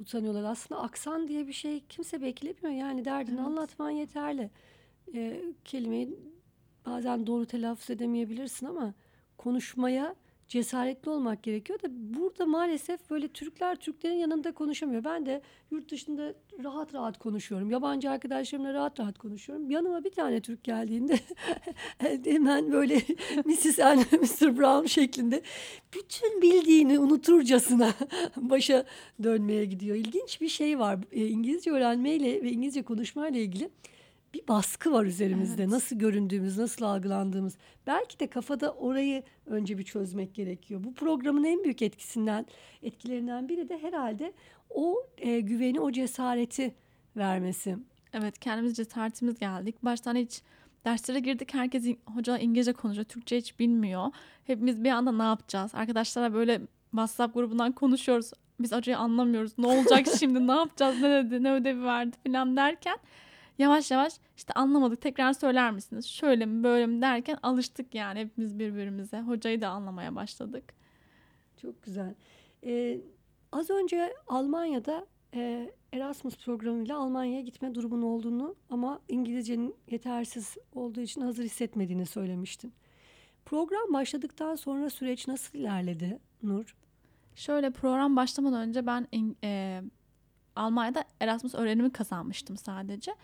utanıyorlar. 0.00 0.44
Aslında 0.44 0.80
aksan 0.80 1.28
diye 1.28 1.46
bir 1.46 1.52
şey 1.52 1.80
kimse 1.88 2.22
beklemiyor. 2.22 2.70
Yani 2.80 3.04
derdini 3.04 3.34
Evet. 3.34 3.46
anlatman 3.46 3.90
yeterli. 3.90 4.50
E, 5.14 5.40
kelimeyi 5.64 6.18
bazen 6.86 7.26
doğru 7.26 7.46
telaffuz 7.46 7.90
edemeyebilirsin 7.90 8.66
ama 8.66 8.94
konuşmaya 9.38 10.14
cesaretli 10.48 11.10
olmak 11.10 11.42
gerekiyor 11.42 11.82
da 11.82 11.88
burada 11.90 12.46
maalesef 12.46 13.10
böyle 13.10 13.28
Türkler 13.28 13.76
Türklerin 13.76 14.14
yanında 14.14 14.52
konuşamıyor. 14.52 15.04
Ben 15.04 15.26
de 15.26 15.42
yurt 15.70 15.90
dışında 15.90 16.34
rahat 16.64 16.94
rahat 16.94 17.18
konuşuyorum. 17.18 17.70
Yabancı 17.70 18.10
arkadaşlarımla 18.10 18.74
rahat 18.74 19.00
rahat 19.00 19.18
konuşuyorum. 19.18 19.70
Yanıma 19.70 20.04
bir 20.04 20.10
tane 20.10 20.40
Türk 20.40 20.64
geldiğinde 20.64 21.18
hemen 22.24 22.72
böyle 22.72 22.94
Mrs. 23.44 23.78
and 23.78 23.98
Mr. 24.12 24.58
Brown 24.58 24.86
şeklinde 24.86 25.42
bütün 25.94 26.42
bildiğini 26.42 26.98
unuturcasına 26.98 27.92
başa 28.36 28.84
dönmeye 29.22 29.64
gidiyor. 29.64 29.96
İlginç 29.96 30.40
bir 30.40 30.48
şey 30.48 30.78
var. 30.78 30.98
E, 31.12 31.26
İngilizce 31.26 31.70
öğrenmeyle 31.70 32.42
ve 32.42 32.50
İngilizce 32.50 32.82
konuşmayla 32.82 33.40
ilgili 33.40 33.70
bir 34.34 34.48
baskı 34.48 34.92
var 34.92 35.04
üzerimizde. 35.04 35.62
Evet. 35.62 35.72
Nasıl 35.72 35.96
göründüğümüz, 35.96 36.58
nasıl 36.58 36.84
algılandığımız. 36.84 37.56
Belki 37.86 38.20
de 38.20 38.26
kafada 38.26 38.72
orayı 38.72 39.22
önce 39.46 39.78
bir 39.78 39.84
çözmek 39.84 40.34
gerekiyor. 40.34 40.84
Bu 40.84 40.94
programın 40.94 41.44
en 41.44 41.64
büyük 41.64 41.82
etkisinden, 41.82 42.46
etkilerinden 42.82 43.48
biri 43.48 43.68
de 43.68 43.78
herhalde 43.78 44.32
o 44.70 45.06
e, 45.18 45.40
güveni, 45.40 45.80
o 45.80 45.92
cesareti 45.92 46.74
vermesi. 47.16 47.76
Evet 48.12 48.38
kendimiz 48.38 48.76
cesaretimiz 48.76 49.38
geldi. 49.38 49.68
İlk 49.70 49.84
baştan 49.84 50.16
hiç 50.16 50.42
derslere 50.84 51.20
girdik. 51.20 51.54
Herkes 51.54 51.86
hoca 52.14 52.38
İngilizce 52.38 52.72
konuşuyor. 52.72 53.04
Türkçe 53.04 53.36
hiç 53.36 53.58
bilmiyor. 53.58 54.06
Hepimiz 54.44 54.84
bir 54.84 54.90
anda 54.90 55.12
ne 55.12 55.22
yapacağız? 55.22 55.74
Arkadaşlara 55.74 56.34
böyle 56.34 56.60
WhatsApp 56.90 57.34
grubundan 57.34 57.72
konuşuyoruz. 57.72 58.30
Biz 58.60 58.72
hocayı 58.72 58.98
anlamıyoruz. 58.98 59.52
Ne 59.58 59.66
olacak 59.66 60.06
şimdi? 60.18 60.46
Ne 60.46 60.52
yapacağız? 60.52 61.02
Ne 61.02 61.10
dedi? 61.10 61.42
Ne 61.42 61.52
ödevi 61.52 61.84
verdi 61.84 62.16
falan 62.26 62.56
derken 62.56 62.96
yavaş 63.58 63.90
yavaş 63.90 64.12
işte 64.36 64.52
anlamadık. 64.52 65.00
Tekrar 65.00 65.32
söyler 65.32 65.70
misiniz? 65.70 66.06
Şöyle 66.06 66.46
mi 66.46 66.64
böyle 66.64 66.86
mi 66.86 67.02
derken 67.02 67.38
alıştık 67.42 67.94
yani 67.94 68.20
hepimiz 68.20 68.58
birbirimize. 68.58 69.20
Hocayı 69.20 69.60
da 69.60 69.68
anlamaya 69.68 70.14
başladık. 70.14 70.74
Çok 71.62 71.82
güzel. 71.82 72.14
Ee, 72.64 73.00
az 73.52 73.70
önce 73.70 74.14
Almanya'da 74.26 75.06
e, 75.34 75.70
Erasmus 75.92 76.36
programıyla 76.36 76.98
Almanya'ya 76.98 77.40
gitme 77.40 77.74
durumun 77.74 78.02
olduğunu 78.02 78.56
ama 78.70 79.00
İngilizcenin 79.08 79.74
yetersiz 79.90 80.56
olduğu 80.74 81.00
için 81.00 81.20
hazır 81.20 81.44
hissetmediğini 81.44 82.06
söylemiştin. 82.06 82.72
Program 83.44 83.92
başladıktan 83.92 84.54
sonra 84.54 84.90
süreç 84.90 85.28
nasıl 85.28 85.58
ilerledi 85.58 86.18
Nur? 86.42 86.76
Şöyle 87.34 87.70
program 87.70 88.16
başlamadan 88.16 88.68
önce 88.68 88.86
ben 88.86 89.08
e, 89.44 89.82
Almanya'da 90.56 91.04
Erasmus 91.20 91.54
öğrenimi 91.54 91.90
kazanmıştım 91.92 92.56
sadece. 92.56 93.14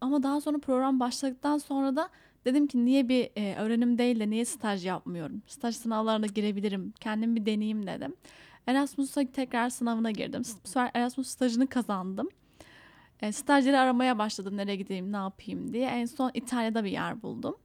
Ama 0.00 0.22
daha 0.22 0.40
sonra 0.40 0.58
program 0.58 1.00
başladıktan 1.00 1.58
sonra 1.58 1.96
da 1.96 2.08
dedim 2.44 2.66
ki 2.66 2.84
niye 2.84 3.08
bir 3.08 3.30
e, 3.36 3.54
öğrenim 3.56 3.98
değil 3.98 4.20
de 4.20 4.30
niye 4.30 4.44
staj 4.44 4.86
yapmıyorum? 4.86 5.42
Staj 5.46 5.76
sınavlarına 5.76 6.26
girebilirim. 6.26 6.92
Kendim 7.00 7.36
bir 7.36 7.46
deneyeyim 7.46 7.86
dedim. 7.86 8.14
Erasmus'a 8.66 9.26
tekrar 9.32 9.70
sınavına 9.70 10.10
girdim. 10.10 10.42
Bu 10.64 10.68
sefer 10.68 10.90
Erasmus 10.94 11.28
stajını 11.28 11.66
kazandım. 11.66 12.28
E, 13.22 13.32
stajyeri 13.32 13.78
aramaya 13.78 14.18
başladım 14.18 14.56
nereye 14.56 14.76
gideyim 14.76 15.12
ne 15.12 15.16
yapayım 15.16 15.72
diye. 15.72 15.88
En 15.88 16.04
son 16.06 16.30
İtalya'da 16.34 16.84
bir 16.84 16.90
yer 16.90 17.22
buldum. 17.22 17.56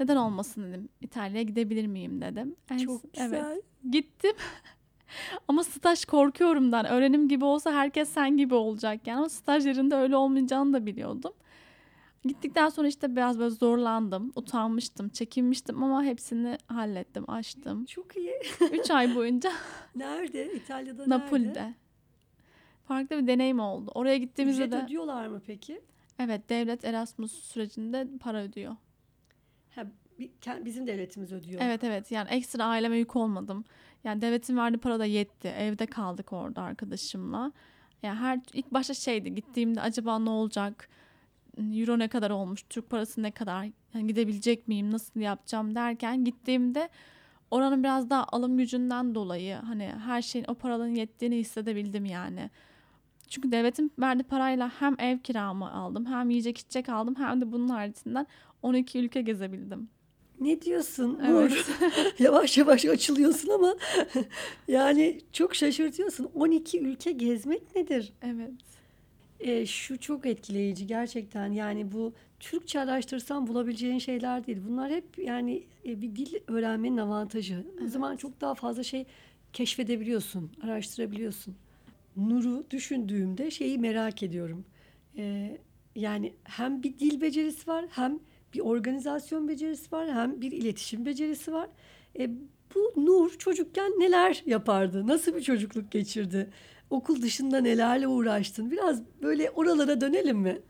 Neden 0.00 0.16
olmasın 0.16 0.62
dedim. 0.64 0.88
İtalya'ya 1.00 1.42
gidebilir 1.42 1.86
miyim 1.86 2.20
dedim. 2.20 2.56
En- 2.70 2.78
Çok 2.78 3.12
güzel. 3.12 3.32
Evet, 3.32 3.64
gittim. 3.90 4.32
Ama 5.48 5.64
staj 5.64 6.04
korkuyorumdan. 6.04 6.86
Öğrenim 6.86 7.28
gibi 7.28 7.44
olsa 7.44 7.72
herkes 7.72 8.08
sen 8.08 8.36
gibi 8.36 8.54
olacak. 8.54 9.06
Yani 9.06 9.18
ama 9.18 9.28
staj 9.28 9.66
yerinde 9.66 9.96
öyle 9.96 10.16
olmayacağını 10.16 10.72
da 10.72 10.86
biliyordum. 10.86 11.32
Gittikten 12.24 12.68
sonra 12.68 12.88
işte 12.88 13.16
biraz 13.16 13.38
böyle 13.38 13.50
zorlandım. 13.50 14.32
Utanmıştım, 14.36 15.08
çekinmiştim 15.08 15.82
ama 15.82 16.04
hepsini 16.04 16.58
hallettim, 16.66 17.30
açtım. 17.30 17.84
Çok 17.84 18.16
iyi. 18.16 18.32
3 18.72 18.90
ay 18.90 19.14
boyunca 19.14 19.52
Nerede? 19.96 20.52
İtalya'da 20.52 21.06
nerede? 21.06 21.24
Napoli'de. 21.24 21.74
Farklı 22.88 23.18
bir 23.18 23.26
deneyim 23.26 23.60
oldu. 23.60 23.90
Oraya 23.94 24.16
gittiğimizde 24.16 24.64
Ücret 24.64 24.80
de 24.80 24.84
ödüyorlar 24.84 25.26
mı 25.26 25.40
peki? 25.46 25.80
evet 26.18 26.48
devlet 26.48 26.84
Erasmus 26.84 27.32
sürecinde 27.32 28.08
para 28.20 28.42
ödüyor. 28.42 28.76
Ha, 29.74 29.84
bizim 30.64 30.86
devletimiz 30.86 31.32
ödüyor. 31.32 31.60
Evet 31.64 31.84
evet 31.84 32.10
yani 32.10 32.28
ekstra 32.30 32.64
aileme 32.64 32.96
yük 32.96 33.16
olmadım. 33.16 33.64
Yani 34.04 34.22
devletin 34.22 34.56
verdiği 34.56 34.78
para 34.78 34.98
da 34.98 35.04
yetti. 35.04 35.48
Evde 35.48 35.86
kaldık 35.86 36.32
orada 36.32 36.62
arkadaşımla. 36.62 37.52
Yani 38.02 38.18
her 38.18 38.40
ilk 38.52 38.72
başta 38.72 38.94
şeydi 38.94 39.34
gittiğimde 39.34 39.80
acaba 39.80 40.18
ne 40.18 40.30
olacak? 40.30 40.88
Euro 41.58 41.98
ne 41.98 42.08
kadar 42.08 42.30
olmuş? 42.30 42.62
Türk 42.70 42.90
parası 42.90 43.22
ne 43.22 43.30
kadar? 43.30 43.68
Yani 43.94 44.06
gidebilecek 44.06 44.68
miyim? 44.68 44.90
Nasıl 44.90 45.20
yapacağım 45.20 45.74
derken 45.74 46.24
gittiğimde 46.24 46.88
oranın 47.50 47.82
biraz 47.82 48.10
daha 48.10 48.24
alım 48.24 48.56
gücünden 48.56 49.14
dolayı 49.14 49.54
hani 49.54 49.92
her 50.06 50.22
şeyin 50.22 50.44
o 50.48 50.54
paranın 50.54 50.94
yettiğini 50.94 51.36
hissedebildim 51.36 52.04
yani. 52.04 52.50
Çünkü 53.28 53.52
devletin 53.52 53.92
verdiği 53.98 54.22
parayla 54.22 54.72
hem 54.80 54.96
ev 54.98 55.18
kiramı 55.18 55.72
aldım, 55.72 56.06
hem 56.06 56.30
yiyecek 56.30 56.58
içecek 56.58 56.88
aldım, 56.88 57.14
hem 57.18 57.40
de 57.40 57.52
bunun 57.52 57.68
haricinde 57.68 58.26
12 58.62 58.98
ülke 58.98 59.22
gezebildim. 59.22 59.88
Ne 60.42 60.62
diyorsun 60.62 61.20
Evet. 61.26 61.50
Nur? 61.50 61.66
yavaş 62.18 62.58
yavaş 62.58 62.84
açılıyorsun 62.84 63.48
ama 63.48 63.76
yani 64.68 65.20
çok 65.32 65.54
şaşırtıyorsun. 65.54 66.30
12 66.34 66.80
ülke 66.80 67.12
gezmek 67.12 67.76
nedir? 67.76 68.12
Evet. 68.22 68.50
E, 69.40 69.66
şu 69.66 70.00
çok 70.00 70.26
etkileyici 70.26 70.86
gerçekten. 70.86 71.52
Yani 71.52 71.92
bu 71.92 72.12
Türkçe 72.40 72.80
araştırsan 72.80 73.46
bulabileceğin 73.46 73.98
şeyler 73.98 74.46
değil. 74.46 74.58
Bunlar 74.68 74.90
hep 74.90 75.18
yani 75.18 75.62
e, 75.86 76.02
bir 76.02 76.16
dil 76.16 76.34
öğrenmenin 76.46 76.96
avantajı. 76.96 77.66
O 77.84 77.88
zaman 77.88 78.16
çok 78.16 78.40
daha 78.40 78.54
fazla 78.54 78.82
şey 78.82 79.06
keşfedebiliyorsun, 79.52 80.50
araştırabiliyorsun. 80.62 81.54
Nur'u 82.16 82.64
düşündüğümde 82.70 83.50
şeyi 83.50 83.78
merak 83.78 84.22
ediyorum. 84.22 84.64
E, 85.16 85.56
yani 85.96 86.32
hem 86.44 86.82
bir 86.82 86.98
dil 86.98 87.20
becerisi 87.20 87.70
var, 87.70 87.84
hem 87.90 88.18
bir 88.54 88.60
organizasyon 88.60 89.48
becerisi 89.48 89.92
var, 89.92 90.14
hem 90.14 90.40
bir 90.40 90.52
iletişim 90.52 91.06
becerisi 91.06 91.52
var. 91.52 91.68
E, 92.18 92.30
bu 92.74 92.92
Nur 92.96 93.30
çocukken 93.38 93.90
neler 93.90 94.42
yapardı? 94.46 95.06
Nasıl 95.06 95.34
bir 95.34 95.42
çocukluk 95.42 95.90
geçirdi? 95.90 96.50
Okul 96.90 97.22
dışında 97.22 97.60
nelerle 97.60 98.06
uğraştın? 98.06 98.70
Biraz 98.70 99.02
böyle 99.22 99.50
oralara 99.50 100.00
dönelim 100.00 100.38
mi? 100.38 100.60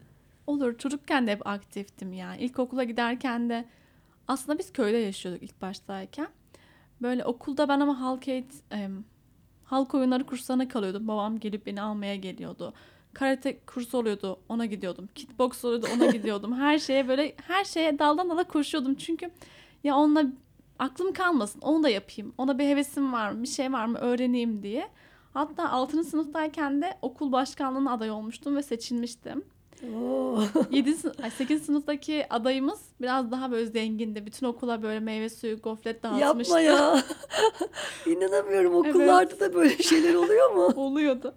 Olur. 0.46 0.78
Çocukken 0.78 1.26
de 1.26 1.32
hep 1.32 1.46
aktiftim 1.46 2.12
yani. 2.12 2.42
İlkokula 2.42 2.84
giderken 2.84 3.48
de 3.48 3.64
aslında 4.28 4.58
biz 4.58 4.72
köyde 4.72 4.96
yaşıyorduk 4.96 5.42
ilk 5.42 5.62
baştayken. 5.62 6.28
Böyle 7.02 7.24
okulda 7.24 7.68
ben 7.68 7.80
ama 7.80 8.00
halk 8.00 8.28
eğit, 8.28 8.54
em, 8.70 9.04
halk 9.64 9.94
oyunları 9.94 10.26
kurslarına 10.26 10.68
kalıyordum. 10.68 11.08
Babam 11.08 11.38
gelip 11.38 11.66
beni 11.66 11.82
almaya 11.82 12.16
geliyordu. 12.16 12.74
Karate 13.14 13.60
kursu 13.66 13.98
oluyordu, 13.98 14.40
ona 14.48 14.66
gidiyordum. 14.66 15.08
Kickbox 15.14 15.64
oluyordu, 15.64 15.86
ona 15.96 16.06
gidiyordum. 16.12 16.52
Her 16.58 16.78
şeye 16.78 17.08
böyle 17.08 17.34
her 17.46 17.64
şeye 17.64 17.98
daldan 17.98 18.30
dala 18.30 18.44
koşuyordum. 18.44 18.94
Çünkü 18.94 19.30
ya 19.84 19.96
onunla 19.96 20.24
aklım 20.78 21.12
kalmasın. 21.12 21.60
Onu 21.60 21.82
da 21.82 21.88
yapayım. 21.88 22.34
Ona 22.38 22.58
bir 22.58 22.64
hevesim 22.64 23.12
var 23.12 23.30
mı, 23.32 23.42
bir 23.42 23.48
şey 23.48 23.72
var 23.72 23.86
mı 23.86 23.98
öğreneyim 23.98 24.62
diye. 24.62 24.88
Hatta 25.34 25.70
6. 25.70 26.04
sınıftayken 26.04 26.82
de 26.82 26.98
okul 27.02 27.32
başkanlığına 27.32 27.92
aday 27.92 28.10
olmuştum 28.10 28.56
ve 28.56 28.62
seçilmiştim. 28.62 29.44
Oo. 29.82 30.42
7 30.70 30.94
8 31.36 31.62
sınıftaki 31.62 32.26
adayımız 32.30 32.80
biraz 33.00 33.30
daha 33.30 33.50
böyle 33.50 33.66
zengindi. 33.66 34.26
Bütün 34.26 34.46
okula 34.46 34.82
böyle 34.82 35.00
meyve 35.00 35.28
suyu, 35.28 35.58
gofret 35.58 36.02
dağıtmıştı. 36.02 36.60
Yapma 36.60 36.60
ya. 36.60 37.02
İnanamıyorum. 38.06 38.74
Okullarda 38.74 39.40
da 39.40 39.54
böyle 39.54 39.82
şeyler 39.82 40.14
oluyor 40.14 40.50
mu? 40.50 40.64
Oluyordu. 40.76 41.34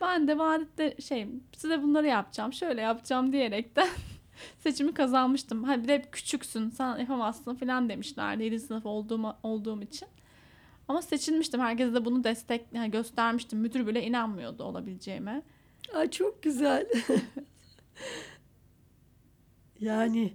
Ben 0.00 0.28
de 0.28 0.38
vadette 0.38 0.96
şey 1.00 1.28
size 1.56 1.82
bunları 1.82 2.06
yapacağım, 2.06 2.52
şöyle 2.52 2.80
yapacağım 2.80 3.32
diyerekten 3.32 3.88
seçimi 4.58 4.94
kazanmıştım. 4.94 5.64
Ha 5.64 5.82
bir 5.82 5.88
de 5.88 5.94
hep 5.94 6.12
küçüksün, 6.12 6.70
sen 6.70 6.96
yapamazsın 6.98 7.54
falan 7.54 7.88
demişlerdi 7.88 8.44
7 8.44 8.60
sınıf 8.60 8.86
olduğum, 8.86 9.36
olduğum 9.42 9.82
için. 9.82 10.08
Ama 10.88 11.02
seçilmiştim. 11.02 11.60
Herkese 11.60 11.94
de 11.94 12.04
bunu 12.04 12.24
destek 12.24 12.66
yani 12.72 12.90
göstermiştim. 12.90 13.58
Müdür 13.58 13.86
bile 13.86 14.02
inanmıyordu 14.02 14.64
olabileceğime. 14.64 15.42
Ay 15.94 16.10
çok 16.10 16.42
güzel. 16.42 16.86
Yani 19.80 20.32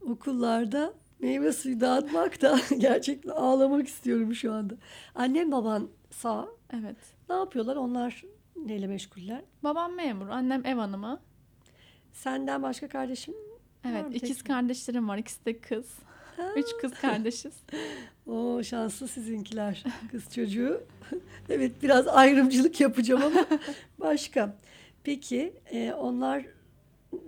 okullarda 0.00 0.94
meyve 1.18 1.52
suyu 1.52 1.80
dağıtmak 1.80 2.42
da 2.42 2.58
gerçekten 2.78 3.30
ağlamak 3.30 3.88
istiyorum 3.88 4.34
şu 4.34 4.52
anda. 4.52 4.74
Annem 5.14 5.52
baban 5.52 5.88
sağ. 6.10 6.48
Evet. 6.72 6.96
Ne 7.28 7.34
yapıyorlar? 7.34 7.76
Onlar 7.76 8.24
neyle 8.56 8.86
meşguller? 8.86 9.42
Babam 9.62 9.94
memur, 9.94 10.28
annem 10.28 10.66
ev 10.66 10.76
hanımı. 10.76 11.20
Senden 12.12 12.62
başka 12.62 12.88
kardeşim? 12.88 13.34
Evet, 13.84 14.04
Var 14.04 14.10
ikiz 14.10 14.42
kardeşlerim 14.42 15.08
var. 15.08 15.18
İkisi 15.18 15.44
de 15.44 15.58
kız. 15.58 15.98
Üç 16.56 16.66
kız 16.80 16.94
kardeşiz. 16.94 17.54
O 18.26 18.62
şanslı 18.62 19.08
sizinkiler. 19.08 19.84
Kız 20.10 20.34
çocuğu. 20.34 20.80
evet 21.48 21.82
biraz 21.82 22.08
ayrımcılık 22.08 22.80
yapacağım 22.80 23.22
ama 23.22 23.46
başka. 24.00 24.56
Peki 25.04 25.54
e, 25.70 25.92
onlar 25.92 26.46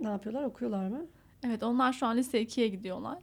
ne 0.01 0.07
yapıyorlar? 0.07 0.43
Okuyorlar 0.43 0.87
mı? 0.87 1.05
Evet, 1.45 1.63
onlar 1.63 1.93
şu 1.93 2.05
an 2.05 2.17
lise 2.17 2.41
2'ye 2.43 2.67
gidiyorlar. 2.67 3.17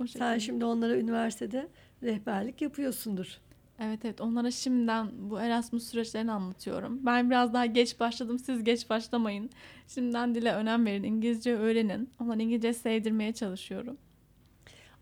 O 0.00 0.06
Sen 0.06 0.06
şekilde. 0.06 0.40
şimdi 0.40 0.64
onlara 0.64 0.96
üniversitede 0.96 1.68
rehberlik 2.02 2.62
yapıyorsundur. 2.62 3.38
Evet 3.78 4.04
evet 4.04 4.20
onlara 4.20 4.50
şimdiden 4.50 5.08
bu 5.30 5.40
Erasmus 5.40 5.84
süreçlerini 5.90 6.32
anlatıyorum. 6.32 7.00
Ben 7.06 7.30
biraz 7.30 7.52
daha 7.54 7.66
geç 7.66 8.00
başladım 8.00 8.38
siz 8.38 8.64
geç 8.64 8.90
başlamayın. 8.90 9.50
Şimdiden 9.88 10.34
dile 10.34 10.52
önem 10.54 10.86
verin 10.86 11.02
İngilizce 11.02 11.56
öğrenin. 11.56 12.10
Onları 12.20 12.42
İngilizce 12.42 12.72
sevdirmeye 12.72 13.32
çalışıyorum. 13.32 13.96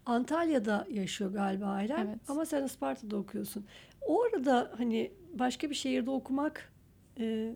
Antalya'da 0.06 0.86
yaşıyor 0.90 1.32
galiba 1.32 1.66
ailen 1.66 2.06
Evet. 2.06 2.18
ama 2.28 2.44
sen 2.44 2.64
Isparta'da 2.64 3.16
okuyorsun. 3.16 3.64
O 4.06 4.22
arada 4.22 4.72
hani 4.78 5.12
başka 5.34 5.70
bir 5.70 5.74
şehirde 5.74 6.10
okumak 6.10 6.72
e, 7.20 7.54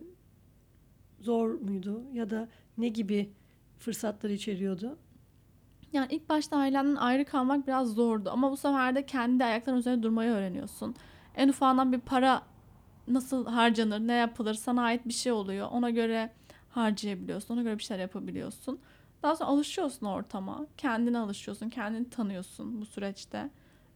zor 1.19 1.49
muydu 1.49 2.03
ya 2.13 2.29
da 2.29 2.47
ne 2.77 2.87
gibi 2.87 3.31
fırsatlar 3.79 4.29
içeriyordu? 4.29 4.97
Yani 5.93 6.07
ilk 6.09 6.29
başta 6.29 6.57
ailenden 6.57 6.95
ayrı 6.95 7.25
kalmak 7.25 7.67
biraz 7.67 7.93
zordu 7.93 8.29
ama 8.29 8.51
bu 8.51 8.57
sefer 8.57 8.95
de 8.95 9.05
kendi 9.05 9.45
ayaklarının 9.45 9.79
üzerine 9.79 10.03
durmayı 10.03 10.31
öğreniyorsun. 10.31 10.95
En 11.35 11.49
ufağından 11.49 11.91
bir 11.91 11.99
para 11.99 12.41
nasıl 13.07 13.45
harcanır, 13.45 13.99
ne 13.99 14.13
yapılır, 14.13 14.53
sana 14.53 14.83
ait 14.83 15.07
bir 15.07 15.13
şey 15.13 15.31
oluyor. 15.31 15.67
Ona 15.71 15.89
göre 15.89 16.29
harcayabiliyorsun, 16.69 17.53
ona 17.53 17.63
göre 17.63 17.77
bir 17.77 17.83
şeyler 17.83 18.01
yapabiliyorsun. 18.01 18.79
Daha 19.23 19.35
sonra 19.35 19.49
alışıyorsun 19.49 20.05
ortama, 20.05 20.67
kendine 20.77 21.17
alışıyorsun, 21.17 21.69
kendini 21.69 22.09
tanıyorsun 22.09 22.81
bu 22.81 22.85
süreçte. 22.85 23.49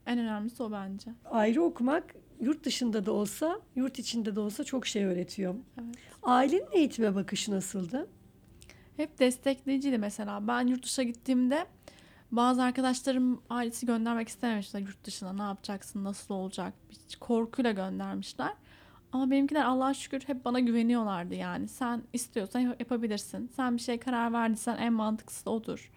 En 0.06 0.20
önemlisi 0.20 0.64
o 0.64 0.72
bence. 0.72 1.12
Ayrı 1.26 1.64
okumak 1.64 2.16
yurt 2.42 2.64
dışında 2.64 3.06
da 3.06 3.12
olsa, 3.12 3.60
yurt 3.76 4.00
içinde 4.00 4.36
de 4.36 4.40
olsa 4.40 4.64
çok 4.64 4.88
şey 4.88 5.06
öğretiyor. 5.06 5.56
Evet. 5.82 5.96
Ailenin 6.24 6.68
eğitime 6.72 7.16
bakışı 7.16 7.52
nasıldı? 7.52 8.08
Hep 8.98 9.20
destekleyiciydi 9.20 9.98
mesela. 9.98 10.48
Ben 10.48 10.68
yurt 10.68 10.84
dışına 10.84 11.06
gittiğimde 11.06 11.66
bazı 12.32 12.64
arkadaşlarım 12.64 13.42
ailesi 13.50 13.86
göndermek 13.86 14.28
istememişler 14.28 14.80
yurt 14.80 15.04
dışına. 15.04 15.34
Ne 15.34 15.42
yapacaksın, 15.42 16.04
nasıl 16.04 16.34
olacak? 16.34 16.74
Bir 16.90 17.18
korkuyla 17.20 17.72
göndermişler. 17.72 18.54
Ama 19.12 19.32
benimkiler 19.32 19.66
Allah'a 19.66 19.94
şükür 19.94 20.22
hep 20.28 20.46
bana 20.46 20.60
güveniyorlardı 20.60 21.36
yani. 21.36 21.68
Sen 21.68 22.04
istiyorsan 22.14 22.60
yapabilirsin. 22.60 23.52
Sen 23.56 23.76
bir 23.76 23.82
şey 23.82 24.00
karar 24.00 24.34
verdiysen 24.34 24.78
en 24.78 24.94
mantıklısı 24.94 25.50
odur. 25.50 25.92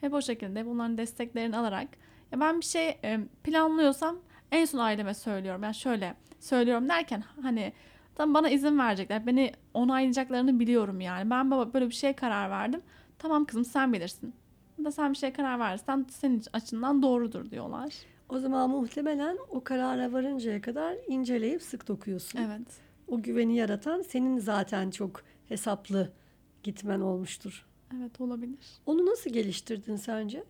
Hep 0.00 0.14
o 0.14 0.22
şekilde 0.22 0.66
bunların 0.66 0.98
desteklerini 0.98 1.56
alarak. 1.56 1.88
Ya 2.32 2.40
ben 2.40 2.60
bir 2.60 2.64
şey 2.64 2.88
e, 2.88 3.20
planlıyorsam 3.44 4.18
en 4.52 4.64
son 4.64 4.78
aileme 4.78 5.14
söylüyorum. 5.14 5.62
Yani 5.62 5.74
şöyle 5.74 6.14
söylüyorum 6.40 6.88
derken 6.88 7.24
hani 7.42 7.72
tam 8.14 8.34
bana 8.34 8.50
izin 8.50 8.78
verecekler. 8.78 9.26
Beni 9.26 9.52
onaylayacaklarını 9.74 10.60
biliyorum 10.60 11.00
yani. 11.00 11.30
Ben 11.30 11.50
baba 11.50 11.74
böyle 11.74 11.88
bir 11.88 11.94
şey 11.94 12.12
karar 12.12 12.50
verdim. 12.50 12.80
Tamam 13.18 13.44
kızım 13.44 13.64
sen 13.64 13.92
bilirsin. 13.92 14.34
Da 14.84 14.90
sen 14.92 15.12
bir 15.12 15.18
şey 15.18 15.32
karar 15.32 15.60
verirsen 15.60 16.06
senin 16.10 16.42
açından 16.52 17.02
doğrudur 17.02 17.50
diyorlar. 17.50 17.94
O 18.28 18.38
zaman 18.38 18.70
muhtemelen 18.70 19.38
o 19.48 19.64
karara 19.64 20.12
varıncaya 20.12 20.60
kadar 20.60 20.96
inceleyip 21.08 21.62
sık 21.62 21.88
dokuyorsun. 21.88 22.38
Evet. 22.38 22.80
O 23.08 23.22
güveni 23.22 23.56
yaratan 23.56 24.02
senin 24.02 24.38
zaten 24.38 24.90
çok 24.90 25.22
hesaplı 25.48 26.12
gitmen 26.62 27.00
olmuştur. 27.00 27.66
Evet 27.96 28.20
olabilir. 28.20 28.66
Onu 28.86 29.06
nasıl 29.06 29.30
geliştirdin 29.30 29.96
sence? 29.96 30.44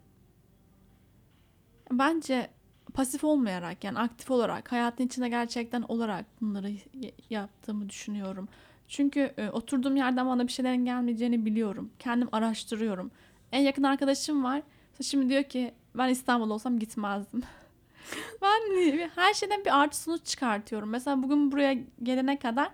Bence 1.91 2.51
pasif 2.97 3.25
olmayarak 3.25 3.85
yani 3.85 3.99
aktif 3.99 4.31
olarak 4.31 4.73
hayatın 4.73 5.07
içinde 5.07 5.29
gerçekten 5.29 5.83
olarak 5.83 6.27
bunları 6.41 6.73
yaptığımı 7.31 7.89
düşünüyorum. 7.89 8.49
Çünkü 8.89 9.21
e, 9.37 9.51
oturduğum 9.51 9.97
yerden 9.97 10.27
bana 10.27 10.47
bir 10.47 10.53
şeylerin 10.53 10.85
gelmeyeceğini 10.85 11.45
biliyorum. 11.47 11.91
Kendim 11.99 12.29
araştırıyorum. 12.33 13.11
En 13.53 13.61
yakın 13.61 13.83
arkadaşım 13.83 14.45
var. 14.45 14.63
Şimdi 15.03 15.29
diyor 15.29 15.43
ki 15.43 15.75
ben 15.95 16.09
İstanbul'da 16.09 16.55
olsam 16.55 16.79
gitmezdim. 16.79 17.43
ben 18.43 19.09
her 19.15 19.35
şeyden 19.35 19.65
bir 19.65 19.81
artı 19.81 20.03
sonuç 20.03 20.25
çıkartıyorum. 20.25 20.89
Mesela 20.89 21.23
bugün 21.23 21.53
buraya 21.53 21.77
gelene 22.03 22.39
kadar 22.39 22.69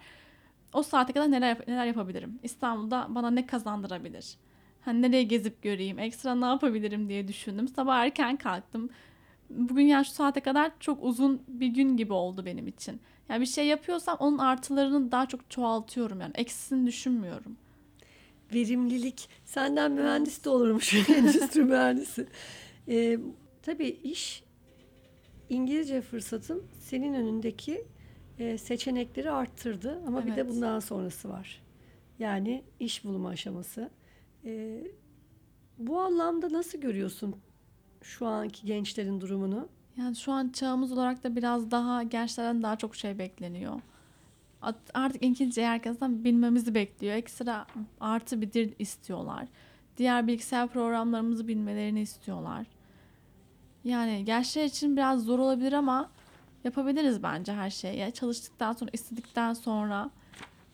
o 0.73 0.83
saate 0.83 1.13
kadar 1.13 1.31
neler 1.31 1.59
neler 1.69 1.87
yapabilirim? 1.87 2.39
İstanbul'da 2.43 3.07
bana 3.09 3.31
ne 3.31 3.47
kazandırabilir? 3.47 4.37
Hani 4.81 5.03
nereye 5.03 5.23
gezip 5.23 5.63
göreyim? 5.63 5.99
Ekstra 5.99 6.35
ne 6.35 6.47
yapabilirim 6.47 7.09
diye 7.09 7.29
düşündüm. 7.29 7.69
Sabah 7.69 7.99
erken 7.99 8.37
kalktım. 8.37 8.91
Bugün 9.57 9.87
yani 9.87 10.05
şu 10.05 10.11
saate 10.11 10.41
kadar 10.41 10.73
çok 10.81 11.05
uzun 11.05 11.43
bir 11.49 11.67
gün 11.67 11.97
gibi 11.97 12.13
oldu 12.13 12.45
benim 12.45 12.67
için. 12.69 13.01
Yani 13.29 13.41
bir 13.41 13.47
şey 13.47 13.67
yapıyorsam 13.67 14.17
onun 14.21 14.39
artılarını 14.39 15.13
daha 15.13 15.27
çok 15.27 15.51
çoğaltıyorum 15.51 16.21
yani. 16.21 16.33
Eksisini 16.35 16.87
düşünmüyorum. 16.87 17.57
Verimlilik. 18.55 19.29
Senden 19.45 19.93
mühendis 19.93 20.45
de 20.45 20.51
olurmuş. 20.51 21.09
Endüstri 21.11 21.65
mühendisi. 21.65 22.27
Ee, 22.89 23.19
tabii 23.63 23.89
iş 23.89 24.45
İngilizce 25.49 26.01
fırsatın 26.01 26.63
senin 26.81 27.15
önündeki 27.15 27.85
e, 28.39 28.59
seçenekleri 28.59 29.31
arttırdı. 29.31 30.03
Ama 30.07 30.27
bir 30.27 30.37
de 30.37 30.41
Evet. 30.41 30.51
bundan 30.51 30.81
sonrası 30.81 31.29
var. 31.29 31.63
Yani 32.19 32.63
iş 32.81 33.05
bulma 33.05 33.29
aşaması. 33.29 33.91
Ee, 34.45 34.85
bu 35.79 36.01
anlamda 36.01 36.53
nasıl 36.53 36.81
görüyorsun 36.81 37.37
şu 38.03 38.27
anki 38.27 38.67
gençlerin 38.67 39.21
durumunu? 39.21 39.69
Yani 39.97 40.17
şu 40.17 40.33
an 40.33 40.49
çağımız 40.49 40.93
olarak 40.93 41.25
da 41.25 41.37
biraz 41.37 41.71
daha 41.71 42.03
gençlerden 42.03 42.63
daha 42.63 42.77
çok 42.77 42.97
şey 42.97 43.19
bekleniyor. 43.19 43.81
Artık 44.95 45.23
İngilizce 45.23 45.67
herkesten 45.67 46.25
bilmemizi 46.25 46.75
bekliyor. 46.75 47.15
Ekstra 47.15 47.67
artı 48.01 48.41
bir 48.41 48.53
dil 48.53 48.73
istiyorlar. 48.79 49.47
Diğer 49.97 50.27
bilgisayar 50.27 50.69
programlarımızı 50.69 51.49
bilmelerini 51.49 52.01
istiyorlar. 52.01 52.67
Yani 53.85 54.25
gençler 54.25 54.65
için 54.65 54.97
biraz 54.97 55.25
zor 55.25 55.39
olabilir 55.39 55.73
ama 55.73 56.11
yapabiliriz 56.65 57.23
bence 57.23 57.53
her 57.53 57.71
şeyi. 57.71 57.99
Ya 57.99 58.11
çalıştıktan 58.11 58.73
sonra, 58.73 58.91
istedikten 58.93 59.55
sonra. 59.55 60.11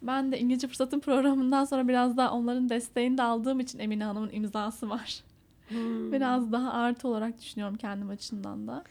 Ben 0.02 0.32
de 0.32 0.40
İngilizce 0.40 0.68
Fırsatın 0.68 1.00
programından 1.00 1.64
sonra 1.64 1.88
biraz 1.88 2.16
daha 2.16 2.32
onların 2.32 2.68
desteğini 2.68 3.18
de 3.18 3.22
aldığım 3.22 3.60
için 3.60 3.78
Emine 3.78 4.04
Hanım'ın 4.04 4.30
imzası 4.32 4.90
var. 4.90 5.24
Hmm. 5.68 6.12
Biraz 6.12 6.52
daha 6.52 6.72
artı 6.72 7.08
olarak 7.08 7.40
düşünüyorum 7.40 7.76
kendim 7.76 8.08
açımdan 8.08 8.68
da. 8.68 8.84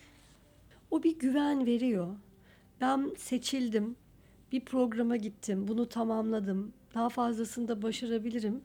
O 0.92 1.04
bir 1.04 1.20
güven 1.20 1.66
veriyor. 1.66 2.16
Ben 2.82 3.12
seçildim. 3.18 3.96
Bir 4.52 4.66
programa 4.66 5.16
gittim. 5.16 5.68
Bunu 5.68 5.90
tamamladım. 5.90 6.74
Daha 6.96 7.10
fazlasını 7.10 7.68
da 7.68 7.82
başarabilirim. 7.82 8.62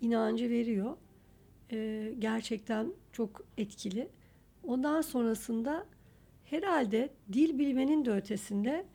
inancı 0.00 0.50
veriyor. 0.50 0.96
Ee, 1.72 2.14
gerçekten 2.18 2.92
çok 3.12 3.42
etkili. 3.58 4.08
Ondan 4.64 5.00
sonrasında 5.00 5.86
herhalde 6.44 7.10
dil 7.32 7.58
bilmenin 7.58 8.04
de 8.04 8.10
ötesinde 8.10 8.86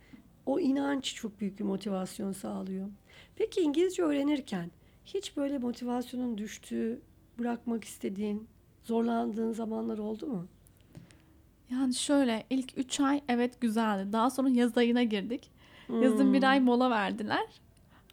o 0.45 0.59
inanç 0.59 1.15
çok 1.15 1.39
büyük 1.39 1.59
bir 1.59 1.63
motivasyon 1.63 2.31
sağlıyor. 2.31 2.87
Peki 3.35 3.61
İngilizce 3.61 4.03
öğrenirken 4.03 4.71
hiç 5.05 5.37
böyle 5.37 5.57
motivasyonun 5.57 6.37
düştüğü, 6.37 7.01
bırakmak 7.39 7.84
istediğin, 7.84 8.47
zorlandığın 8.84 9.52
zamanlar 9.52 9.97
oldu 9.97 10.28
mu? 10.28 10.47
Yani 11.71 11.95
şöyle 11.95 12.43
ilk 12.49 12.78
3 12.78 12.99
ay 12.99 13.21
evet 13.28 13.62
güzeldi. 13.62 14.13
Daha 14.13 14.30
sonra 14.30 14.49
yaz 14.49 14.78
ayına 14.78 15.04
girdik. 15.04 15.52
Yazın 16.02 16.34
bir 16.34 16.43
ay 16.43 16.60
mola 16.60 16.89
verdiler. 16.89 17.47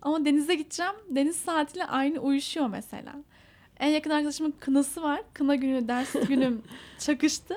Ama 0.02 0.24
denize 0.24 0.54
gideceğim. 0.54 0.92
Deniz 1.10 1.36
saatiyle 1.36 1.86
aynı 1.86 2.18
uyuşuyor 2.18 2.68
mesela. 2.68 3.12
En 3.80 3.88
yakın 3.88 4.10
arkadaşımın 4.10 4.54
kınası 4.60 5.02
var. 5.02 5.22
Kına 5.32 5.54
günü, 5.54 5.88
ders 5.88 6.12
günüm 6.28 6.62
çakıştı. 6.98 7.54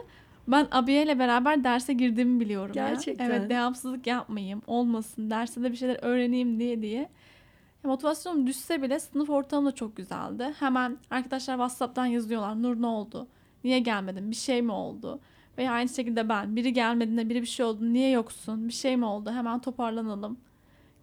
Ben 0.48 0.68
abiyeyle 0.72 1.20
beraber 1.20 1.64
derse 1.64 1.94
girdiğimi 1.94 2.40
biliyorum 2.40 2.72
ya. 2.76 2.90
Gerçekten. 2.90 3.30
Evet 3.30 3.50
devamsızlık 3.50 4.08
yapmayayım, 4.08 4.62
olmasın, 4.68 5.30
derste 5.30 5.64
de 5.64 5.72
bir 5.72 5.78
şeyler 5.78 5.98
öğreneyim 6.02 6.60
diye 6.60 6.82
diye. 6.82 7.10
Motivasyonum 7.84 8.48
düşse 8.48 8.82
bile 8.82 9.00
sınıf 9.00 9.30
ortamı 9.30 9.68
da 9.68 9.76
çok 9.76 9.96
güzeldi. 9.98 10.54
Hemen 10.60 10.98
arkadaşlar 11.10 11.54
WhatsApp'tan 11.54 12.06
yazıyorlar. 12.06 12.64
Nur 12.64 12.82
ne 12.82 12.86
oldu? 12.88 13.28
Niye 13.64 13.80
gelmedin? 13.80 14.32
Bir 14.32 14.36
şey 14.36 14.62
mi 14.62 14.72
oldu? 14.72 15.20
Veya 15.58 15.72
aynı 15.72 15.90
şekilde 15.90 16.30
ben. 16.30 16.56
Biri 16.56 16.74
gelmediğinde 16.74 17.30
biri 17.30 17.42
bir 17.42 17.48
şey 17.48 17.66
oldu. 17.66 17.94
Niye 17.94 18.10
yoksun? 18.10 18.68
Bir 18.68 18.74
şey 18.74 18.98
mi 18.98 19.06
oldu? 19.06 19.32
Hemen 19.32 19.60
toparlanalım. 19.60 20.40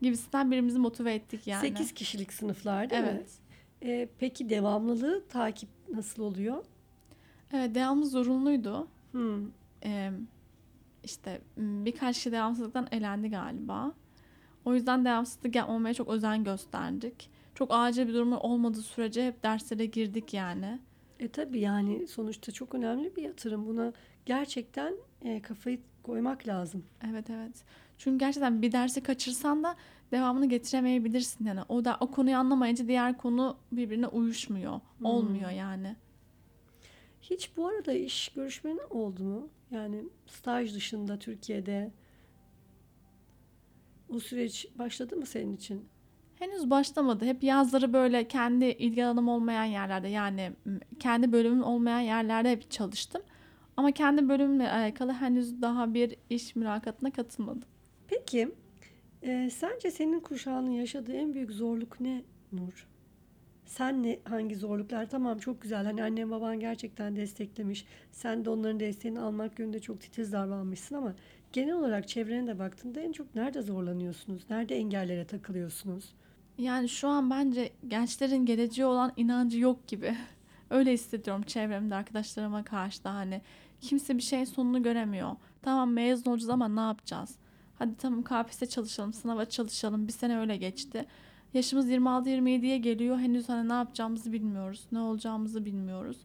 Gibisinden 0.03 0.51
birbirimizi 0.51 0.79
motive 0.79 1.15
ettik 1.15 1.47
yani. 1.47 1.61
8 1.61 1.95
kişilik 1.95 2.33
sınıflar 2.33 2.91
değil 2.91 3.03
mi? 3.03 3.09
Evet. 3.13 3.39
Ee, 3.83 4.09
peki 4.19 4.51
devamlılığı 4.51 5.25
takip 5.29 5.69
nasıl 5.95 6.23
oluyor? 6.23 6.65
Evet 7.53 7.75
devamlı 7.75 8.07
zorunluydu. 8.07 8.89
Hmm. 9.13 9.47
Ee, 9.85 10.11
işte 11.05 11.41
birkaç 11.57 12.17
kişi 12.17 12.33
devamsızlıktan 12.33 12.89
elendi 12.91 13.31
galiba. 13.31 13.93
O 14.67 14.75
yüzden 14.75 15.05
devamsızlık 15.05 15.57
yapmamaya 15.57 15.95
çok 15.95 16.09
özen 16.09 16.45
gösterdik. 16.45 17.31
Çok 17.55 17.69
acil 17.73 18.09
bir 18.09 18.15
durum 18.15 18.33
olmadığı 18.33 18.83
sürece 18.83 19.27
hep 19.27 19.43
derslere 19.43 19.87
girdik 19.87 20.35
yani. 20.35 20.79
E 21.21 21.29
tabii 21.29 21.61
yani 21.61 22.07
sonuçta 22.07 22.53
çok 22.53 22.75
önemli 22.75 23.17
bir 23.17 23.23
yatırım. 23.23 23.67
Buna 23.67 23.93
gerçekten 24.25 24.95
e, 25.23 25.43
kafayı 25.43 25.79
koymak 26.03 26.49
lazım. 26.49 26.85
Evet 27.11 27.31
evet. 27.31 27.65
Çünkü 27.99 28.19
gerçekten 28.19 28.63
bir 28.63 28.73
dersi 28.73 29.03
kaçırsan 29.03 29.65
da 29.65 29.77
devamını 30.13 30.49
getiremeyebilirsin 30.49 31.45
yani. 31.45 31.61
O 31.69 31.85
da 31.85 31.97
o 32.01 32.11
konuyu 32.11 32.37
anlamayınca 32.37 32.89
diğer 32.89 33.19
konu 33.19 33.57
birbirine 33.73 34.07
uyuşmuyor. 34.07 34.81
Hmm. 34.99 35.07
Olmuyor 35.07 35.51
yani. 35.51 35.97
Hiç 37.23 37.57
bu 37.57 37.67
arada 37.67 37.93
iş 37.93 38.29
görüşmenin 38.29 38.81
oldu 38.91 39.23
mu? 39.23 39.49
Yani 39.71 40.05
staj 40.27 40.75
dışında 40.75 41.19
Türkiye'de 41.19 41.91
o 44.09 44.21
süreç 44.21 44.67
başladı 44.79 45.17
mı 45.17 45.27
senin 45.27 45.57
için? 45.57 45.89
Henüz 46.39 46.71
başlamadı. 46.71 47.25
Hep 47.25 47.43
yazları 47.43 47.93
böyle 47.93 48.29
kendi 48.29 48.65
ilgi 48.65 49.05
alanım 49.05 49.29
olmayan 49.29 49.65
yerlerde 49.65 50.09
yani 50.09 50.53
kendi 50.99 51.33
bölümüm 51.33 51.63
olmayan 51.63 52.01
yerlerde 52.01 52.51
hep 52.51 52.71
çalıştım. 52.71 53.23
Ama 53.77 53.93
kendi 53.93 54.29
bölümümle 54.29 54.73
alakalı 54.73 55.13
henüz 55.13 55.63
daha 55.63 55.95
bir 55.95 56.17
iş 56.31 56.57
mülakatına 56.57 57.11
katılmadım. 57.11 57.69
Peki 58.09 58.55
e, 59.23 59.51
sence 59.51 59.91
senin 59.91 60.21
kuşağının 60.21 60.71
yaşadığı 60.71 61.13
en 61.13 61.35
büyük 61.35 61.51
zorluk 61.51 62.01
ne 62.01 62.23
Nur? 62.53 62.87
Sen 63.67 64.03
ne 64.03 64.19
hangi 64.25 64.57
zorluklar? 64.57 65.11
Tamam 65.11 65.39
çok 65.39 65.63
güzel. 65.63 65.85
Hani 65.85 66.03
annen 66.03 66.31
baban 66.31 66.61
gerçekten 66.61 67.17
desteklemiş. 67.17 67.87
Sen 68.13 68.45
de 68.45 68.51
onların 68.51 68.81
desteğini 68.81 69.21
almak 69.21 69.59
yönünde 69.59 69.81
çok 69.81 70.01
titiz 70.01 70.33
davranmışsın 70.33 70.95
ama 70.95 71.15
genel 71.53 71.75
olarak 71.75 72.09
çevrene 72.09 72.47
de 72.47 72.59
baktığında 72.59 73.01
en 73.01 73.13
çok 73.13 73.35
nerede 73.35 73.63
zorlanıyorsunuz? 73.63 74.43
Nerede 74.51 74.77
engellere 74.77 75.25
takılıyorsunuz? 75.27 76.15
Yani 76.59 76.89
şu 76.89 77.09
an 77.09 77.31
bence 77.31 77.73
gençlerin 77.89 78.47
geleceğe 78.47 78.87
olan 78.87 79.13
inancı 79.17 79.59
yok 79.59 79.89
gibi. 79.89 80.17
Öyle 80.71 80.93
hissediyorum 80.93 81.43
çevremde 81.43 81.95
arkadaşlarıma 81.95 82.65
karşı 82.65 83.05
da 83.05 83.15
hani 83.15 83.43
kimse 83.81 84.17
bir 84.17 84.23
şeyin 84.23 84.45
sonunu 84.45 84.83
göremiyor. 84.83 85.37
Tamam 85.63 85.93
mezun 85.93 86.31
olacağız 86.31 86.51
ama 86.51 86.69
ne 86.69 86.81
yapacağız? 86.81 87.37
Hadi 87.79 87.97
tamam 87.97 88.23
KPSS 88.23 88.69
çalışalım, 88.69 89.13
sınava 89.13 89.45
çalışalım. 89.45 90.09
Bir 90.09 90.13
sene 90.13 90.39
öyle 90.39 90.57
geçti. 90.57 91.07
Yaşımız 91.55 91.91
26-27'ye 91.91 92.79
geliyor. 92.79 93.19
Henüz 93.19 93.49
hani 93.49 93.69
ne 93.69 93.73
yapacağımızı 93.73 94.33
bilmiyoruz. 94.33 94.87
Ne 94.93 95.01
olacağımızı 95.01 95.65
bilmiyoruz. 95.65 96.17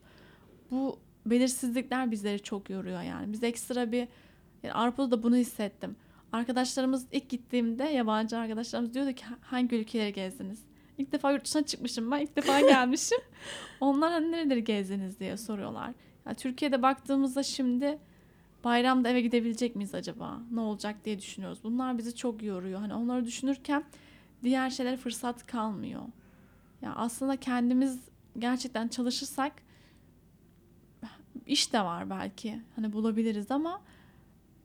Bu 0.71 0.99
belirsizlikler 1.25 2.11
bizleri 2.11 2.39
çok 2.39 2.69
yoruyor 2.69 3.01
yani. 3.01 3.33
Biz 3.33 3.43
ekstra 3.43 3.91
bir 3.91 4.07
yani 4.63 4.73
Avrupa'da 4.73 5.11
da 5.11 5.23
bunu 5.23 5.35
hissettim. 5.35 5.95
Arkadaşlarımız 6.31 7.07
ilk 7.11 7.29
gittiğimde 7.29 7.83
yabancı 7.83 8.37
arkadaşlarımız 8.37 8.93
diyordu 8.93 9.13
ki 9.13 9.23
hangi 9.41 9.75
ülkeleri 9.75 10.13
gezdiniz? 10.13 10.63
İlk 10.97 11.11
defa 11.11 11.31
yurt 11.31 11.45
dışına 11.45 11.65
çıkmışım 11.65 12.11
ben. 12.11 12.19
ilk 12.19 12.35
defa 12.35 12.61
gelmişim. 12.61 13.19
Onlar 13.79 14.11
hani 14.11 14.31
nereleri 14.31 14.63
gezdiniz 14.63 15.19
diye 15.19 15.37
soruyorlar. 15.37 15.91
Ya 16.25 16.33
Türkiye'de 16.33 16.81
baktığımızda 16.81 17.43
şimdi 17.43 17.99
bayramda 18.63 19.09
eve 19.09 19.21
gidebilecek 19.21 19.75
miyiz 19.75 19.95
acaba? 19.95 20.39
Ne 20.51 20.59
olacak 20.59 21.05
diye 21.05 21.19
düşünüyoruz. 21.19 21.59
Bunlar 21.63 21.97
bizi 21.97 22.15
çok 22.15 22.43
yoruyor. 22.43 22.79
Hani 22.79 22.93
onları 22.93 23.25
düşünürken 23.25 23.83
diğer 24.43 24.69
şeylere 24.69 24.97
fırsat 24.97 25.47
kalmıyor. 25.47 26.01
Ya 26.81 26.93
aslında 26.95 27.37
kendimiz 27.37 27.99
gerçekten 28.39 28.87
çalışırsak 28.87 29.53
iş 31.45 31.73
de 31.73 31.81
var 31.81 32.09
belki. 32.09 32.61
Hani 32.75 32.93
bulabiliriz 32.93 33.51
ama 33.51 33.81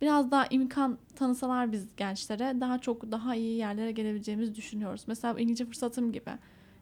biraz 0.01 0.31
daha 0.31 0.47
imkan 0.47 0.99
tanısalar 1.15 1.73
biz 1.73 1.97
gençlere 1.97 2.61
daha 2.61 2.79
çok 2.79 3.13
daha 3.13 3.35
iyi 3.35 3.59
yerlere 3.59 3.93
gelebileceğimizi 3.93 4.55
düşünüyoruz. 4.55 5.05
Mesela 5.07 5.41
İngilizce 5.41 5.65
fırsatım 5.65 6.13
gibi. 6.13 6.31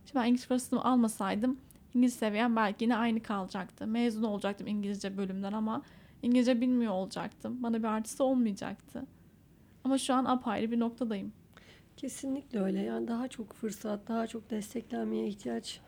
Şimdi 0.06 0.14
ben 0.14 0.24
İngilizce 0.24 0.48
fırsatımı 0.48 0.84
almasaydım 0.84 1.58
İngilizce 1.94 2.18
seviyem 2.18 2.56
belki 2.56 2.84
yine 2.84 2.96
aynı 2.96 3.22
kalacaktı. 3.22 3.86
Mezun 3.86 4.22
olacaktım 4.22 4.66
İngilizce 4.66 5.16
bölümden 5.16 5.52
ama 5.52 5.82
İngilizce 6.22 6.60
bilmiyor 6.60 6.92
olacaktım. 6.92 7.62
Bana 7.62 7.78
bir 7.78 7.84
artısı 7.84 8.24
olmayacaktı. 8.24 9.06
Ama 9.84 9.98
şu 9.98 10.14
an 10.14 10.24
apayrı 10.24 10.70
bir 10.70 10.80
noktadayım. 10.80 11.32
Kesinlikle 11.96 12.60
öyle. 12.60 12.80
Yani 12.82 13.08
daha 13.08 13.28
çok 13.28 13.52
fırsat, 13.52 14.08
daha 14.08 14.26
çok 14.26 14.50
desteklenmeye 14.50 15.26
ihtiyaç 15.26 15.80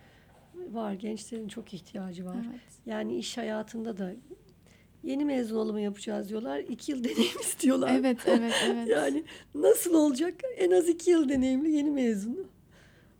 var. 0.54 0.92
Gençlerin 0.92 1.48
çok 1.48 1.74
ihtiyacı 1.74 2.24
var. 2.24 2.46
Evet. 2.50 2.60
Yani 2.86 3.16
iş 3.16 3.38
hayatında 3.38 3.98
da 3.98 4.12
yeni 5.04 5.24
mezun 5.24 5.56
olımı 5.56 5.80
yapacağız 5.80 6.28
diyorlar. 6.28 6.59
İki 6.59 6.92
yıl 6.92 7.04
deneyim 7.04 7.40
istiyorlar. 7.40 7.94
Evet, 7.94 8.18
evet, 8.26 8.54
evet. 8.66 8.88
Yani 8.88 9.24
nasıl 9.54 9.94
olacak? 9.94 10.35
En 10.56 10.70
az 10.70 10.88
iki 10.88 11.11
yıl 11.11 11.28
deneyimli 11.28 11.70
yeni 11.70 11.90
mezun. 11.90 12.46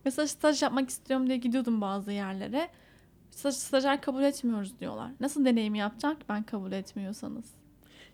Mesela 0.05 0.27
staj 0.27 0.63
yapmak 0.63 0.91
istiyorum 0.91 1.27
diye 1.27 1.39
gidiyordum 1.39 1.81
bazı 1.81 2.13
yerlere. 2.13 2.69
Staj, 3.31 3.55
stajyer 3.55 4.01
kabul 4.01 4.23
etmiyoruz 4.23 4.81
diyorlar. 4.81 5.11
Nasıl 5.21 5.45
deneyim 5.45 5.75
yapacak 5.75 6.17
ben 6.29 6.43
kabul 6.43 6.73
etmiyorsanız? 6.73 7.45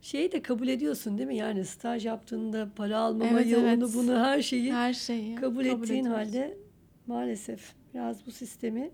Şeyi 0.01 0.33
de 0.33 0.43
kabul 0.43 0.69
ediyorsun 0.69 1.19
değil 1.19 1.29
mi? 1.29 1.37
Yani 1.37 1.65
staj 1.65 2.07
yaptığında 2.07 2.69
para 2.77 2.99
almamayı, 2.99 3.47
Evet, 3.47 3.59
evet. 3.59 3.79
onu 3.83 3.95
bunu 3.95 4.19
her 4.19 4.43
şeyi 4.43 4.73
Her 4.73 4.93
şeyi 4.93 5.35
kabul 5.35 5.65
ettiğin 5.65 6.01
ediyoruz. 6.05 6.11
halde 6.27 6.57
maalesef 7.07 7.73
biraz 7.95 8.27
bu 8.27 8.31
sistemi 8.31 8.91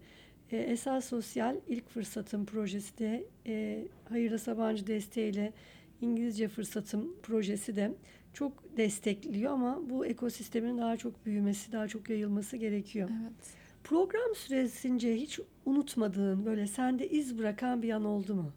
e, 0.53 0.57
Esas 0.57 1.05
Sosyal 1.05 1.57
ilk 1.69 1.89
fırsatım 1.89 2.45
projesi 2.47 2.99
de 2.99 3.25
e, 3.47 3.85
Hayırlı 4.09 4.39
Sabancı 4.39 4.87
desteğiyle 4.87 5.53
İngilizce 6.01 6.49
fırsatım 6.49 7.15
projesi 7.23 7.77
de 7.77 7.95
çok 8.33 8.77
destekliyor 8.77 9.53
ama 9.53 9.91
bu 9.91 10.07
ekosistemin 10.07 10.79
daha 10.79 10.97
çok 10.97 11.27
büyümesi, 11.27 11.73
daha 11.73 11.89
çok 11.89 12.11
yayılması 12.11 12.57
gerekiyor. 12.57 13.11
Evet. 13.23 13.55
Program 13.85 14.35
süresince 14.35 15.17
hiç 15.17 15.41
unutmadığın 15.65 16.45
böyle 16.45 16.67
sende 16.67 17.09
iz 17.09 17.39
bırakan 17.39 17.83
bir 17.83 17.91
an 17.91 18.05
oldu 18.05 18.35
mu? 18.35 18.53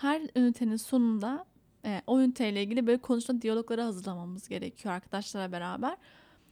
her 0.00 0.22
ünitenin 0.36 0.76
sonunda 0.76 1.46
e, 1.84 2.02
o 2.06 2.20
üniteyle 2.20 2.62
ilgili 2.62 2.86
böyle 2.86 2.98
konuşma 2.98 3.42
diyalogları 3.42 3.82
hazırlamamız 3.82 4.48
gerekiyor 4.48 4.94
arkadaşlarla 4.94 5.52
beraber. 5.52 5.96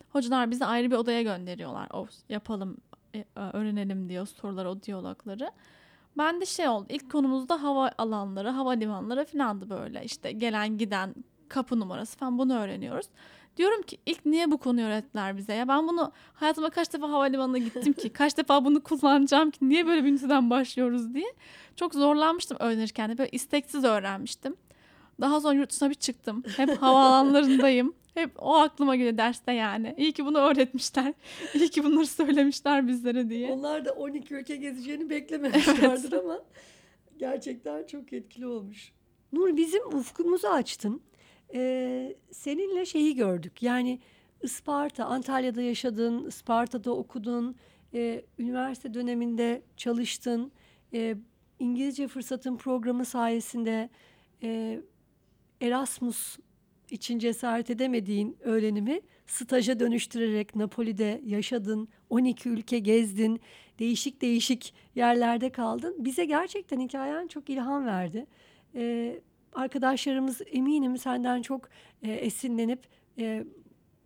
Hocalar 0.09 0.51
bizi 0.51 0.65
ayrı 0.65 0.91
bir 0.91 0.97
odaya 0.97 1.23
gönderiyorlar. 1.23 1.89
O 1.93 2.07
yapalım, 2.29 2.77
öğrenelim 3.37 4.09
diyor 4.09 4.27
soruları, 4.27 4.71
o 4.71 4.83
diyalogları. 4.83 5.51
Ben 6.19 6.41
de 6.41 6.47
şey 6.47 6.69
oldu. 6.69 6.87
İlk 6.89 7.13
konumuzda 7.13 7.63
hava 7.63 7.91
alanları, 7.99 8.51
havalimanları 8.51 9.25
falandı 9.25 9.71
böyle. 9.71 10.05
İşte 10.05 10.33
gelen 10.33 10.79
giden 10.79 11.15
kapı 11.49 11.81
numarası 11.81 12.19
falan 12.19 12.39
bunu 12.39 12.59
öğreniyoruz. 12.59 13.07
Diyorum 13.57 13.83
ki 13.83 13.99
ilk 14.07 14.27
niye 14.27 14.51
bu 14.51 14.59
konuyu 14.59 14.87
öğrettiler 14.87 15.37
bize 15.37 15.55
ya? 15.55 15.69
Ben 15.69 15.89
bunu 15.89 16.13
hayatıma 16.35 16.71
kaç 16.71 16.93
defa 16.93 17.11
havalimanına 17.11 17.59
gittim 17.59 17.93
ki? 17.93 18.11
Kaç 18.13 18.37
defa 18.37 18.65
bunu 18.65 18.83
kullanacağım 18.83 19.51
ki? 19.51 19.69
Niye 19.69 19.87
böyle 19.87 20.05
bir 20.05 20.51
başlıyoruz 20.51 21.15
diye. 21.15 21.35
Çok 21.77 21.95
zorlanmıştım 21.95 22.57
öğrenirken 22.61 23.11
de. 23.11 23.19
Böyle 23.19 23.31
isteksiz 23.31 23.85
öğrenmiştim. 23.85 24.57
Daha 25.21 25.41
sonra 25.41 25.55
yurt 25.55 25.71
dışına 25.71 25.91
bir 25.91 25.95
çıktım. 25.95 26.43
Hep 26.57 26.83
havaalanlarındayım. 26.83 27.95
Hep 28.17 28.31
o 28.39 28.55
aklıma 28.55 28.97
geliyor 28.97 29.19
derste 29.19 29.53
yani. 29.53 29.95
İyi 29.99 30.13
ki 30.13 30.27
bunu 30.27 30.39
öğretmişler. 30.39 31.15
İyi 31.55 31.69
ki 31.69 31.85
bunları 31.85 32.07
söylemişler 32.07 32.89
bizlere 32.89 33.29
diye. 33.29 33.53
Onlar 33.53 33.85
da 33.85 33.93
12 33.93 34.35
ülke 34.35 34.57
gezeceğini 34.57 35.11
beklememişlerdir 35.11 36.13
ama 36.25 36.43
gerçekten 37.19 37.87
çok 37.87 38.13
etkili 38.13 38.47
olmuş. 38.47 38.93
Nur 39.33 39.57
bizim 39.57 39.87
ufkumuzu 39.87 40.49
açtın. 40.49 41.03
Ee, 41.55 42.17
seninle 42.31 42.87
şeyi 42.87 43.15
gördük. 43.15 43.63
Yani 43.63 44.01
Isparta, 44.43 45.05
Antalya'da 45.05 45.63
yaşadın, 45.63 46.27
Isparta'da 46.27 46.93
okudun, 46.97 47.57
e, 47.95 48.25
üniversite 48.39 48.95
döneminde 48.95 49.63
çalıştın. 49.77 50.53
E, 50.95 51.17
İngilizce 51.59 52.09
fırsatın 52.09 52.57
programı 52.57 53.05
sayesinde 53.05 53.91
e, 54.43 54.81
Erasmus 55.61 56.39
için 56.93 57.19
cesaret 57.19 57.71
edemediğin 57.71 58.37
öğrenimi 58.41 59.01
staja 59.27 59.81
dönüştürerek 59.81 60.57
Napoli'de 60.57 61.21
yaşadın, 61.25 61.89
12 62.11 62.49
ülke 62.49 62.79
gezdin, 62.79 63.41
değişik 63.79 64.23
değişik 64.23 64.75
yerlerde 64.95 65.51
kaldın. 65.51 66.05
Bize 66.05 66.25
gerçekten 66.25 66.81
hikayen 66.81 67.27
çok 67.27 67.51
ilham 67.51 67.87
verdi. 67.87 68.27
Ee, 68.75 69.21
arkadaşlarımız 69.53 70.41
eminim 70.53 70.99
senden 70.99 71.43
çok 71.43 71.69
e, 72.03 72.13
esinlenip 72.13 72.81
e, 73.19 73.45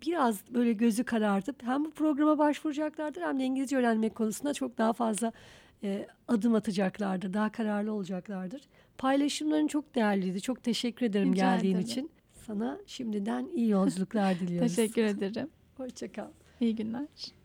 biraz 0.07 0.45
böyle 0.51 0.73
gözü 0.73 1.05
karartıp 1.05 1.62
hem 1.62 1.85
bu 1.85 1.90
programa 1.90 2.38
başvuracaklardır 2.38 3.23
hem 3.23 3.40
de 3.40 3.45
İngilizce 3.45 3.77
öğrenmek 3.77 4.14
konusunda 4.14 4.55
çok 4.55 4.79
daha 4.79 4.93
fazla 4.93 5.33
e, 5.83 6.07
adım 6.29 6.55
atacaklardır, 6.55 7.33
daha 7.33 7.53
kararlı 7.53 7.93
olacaklardır. 7.93 8.62
Paylaşımların 8.99 9.66
çok 9.66 9.95
değerliydi. 9.95 10.40
Çok 10.40 10.62
teşekkür 10.62 11.07
ederim 11.07 11.33
Rica 11.33 11.45
geldiğin 11.55 11.75
ederim. 11.75 11.87
için. 11.87 12.11
Sana 12.51 12.79
şimdiden 12.87 13.49
iyi 13.55 13.69
yolculuklar 13.69 14.35
diliyoruz. 14.41 14.77
Teşekkür 14.77 15.03
ederim. 15.05 15.49
Hoşça 15.77 16.13
kal. 16.13 16.29
İyi 16.61 16.77
günler. 16.77 17.07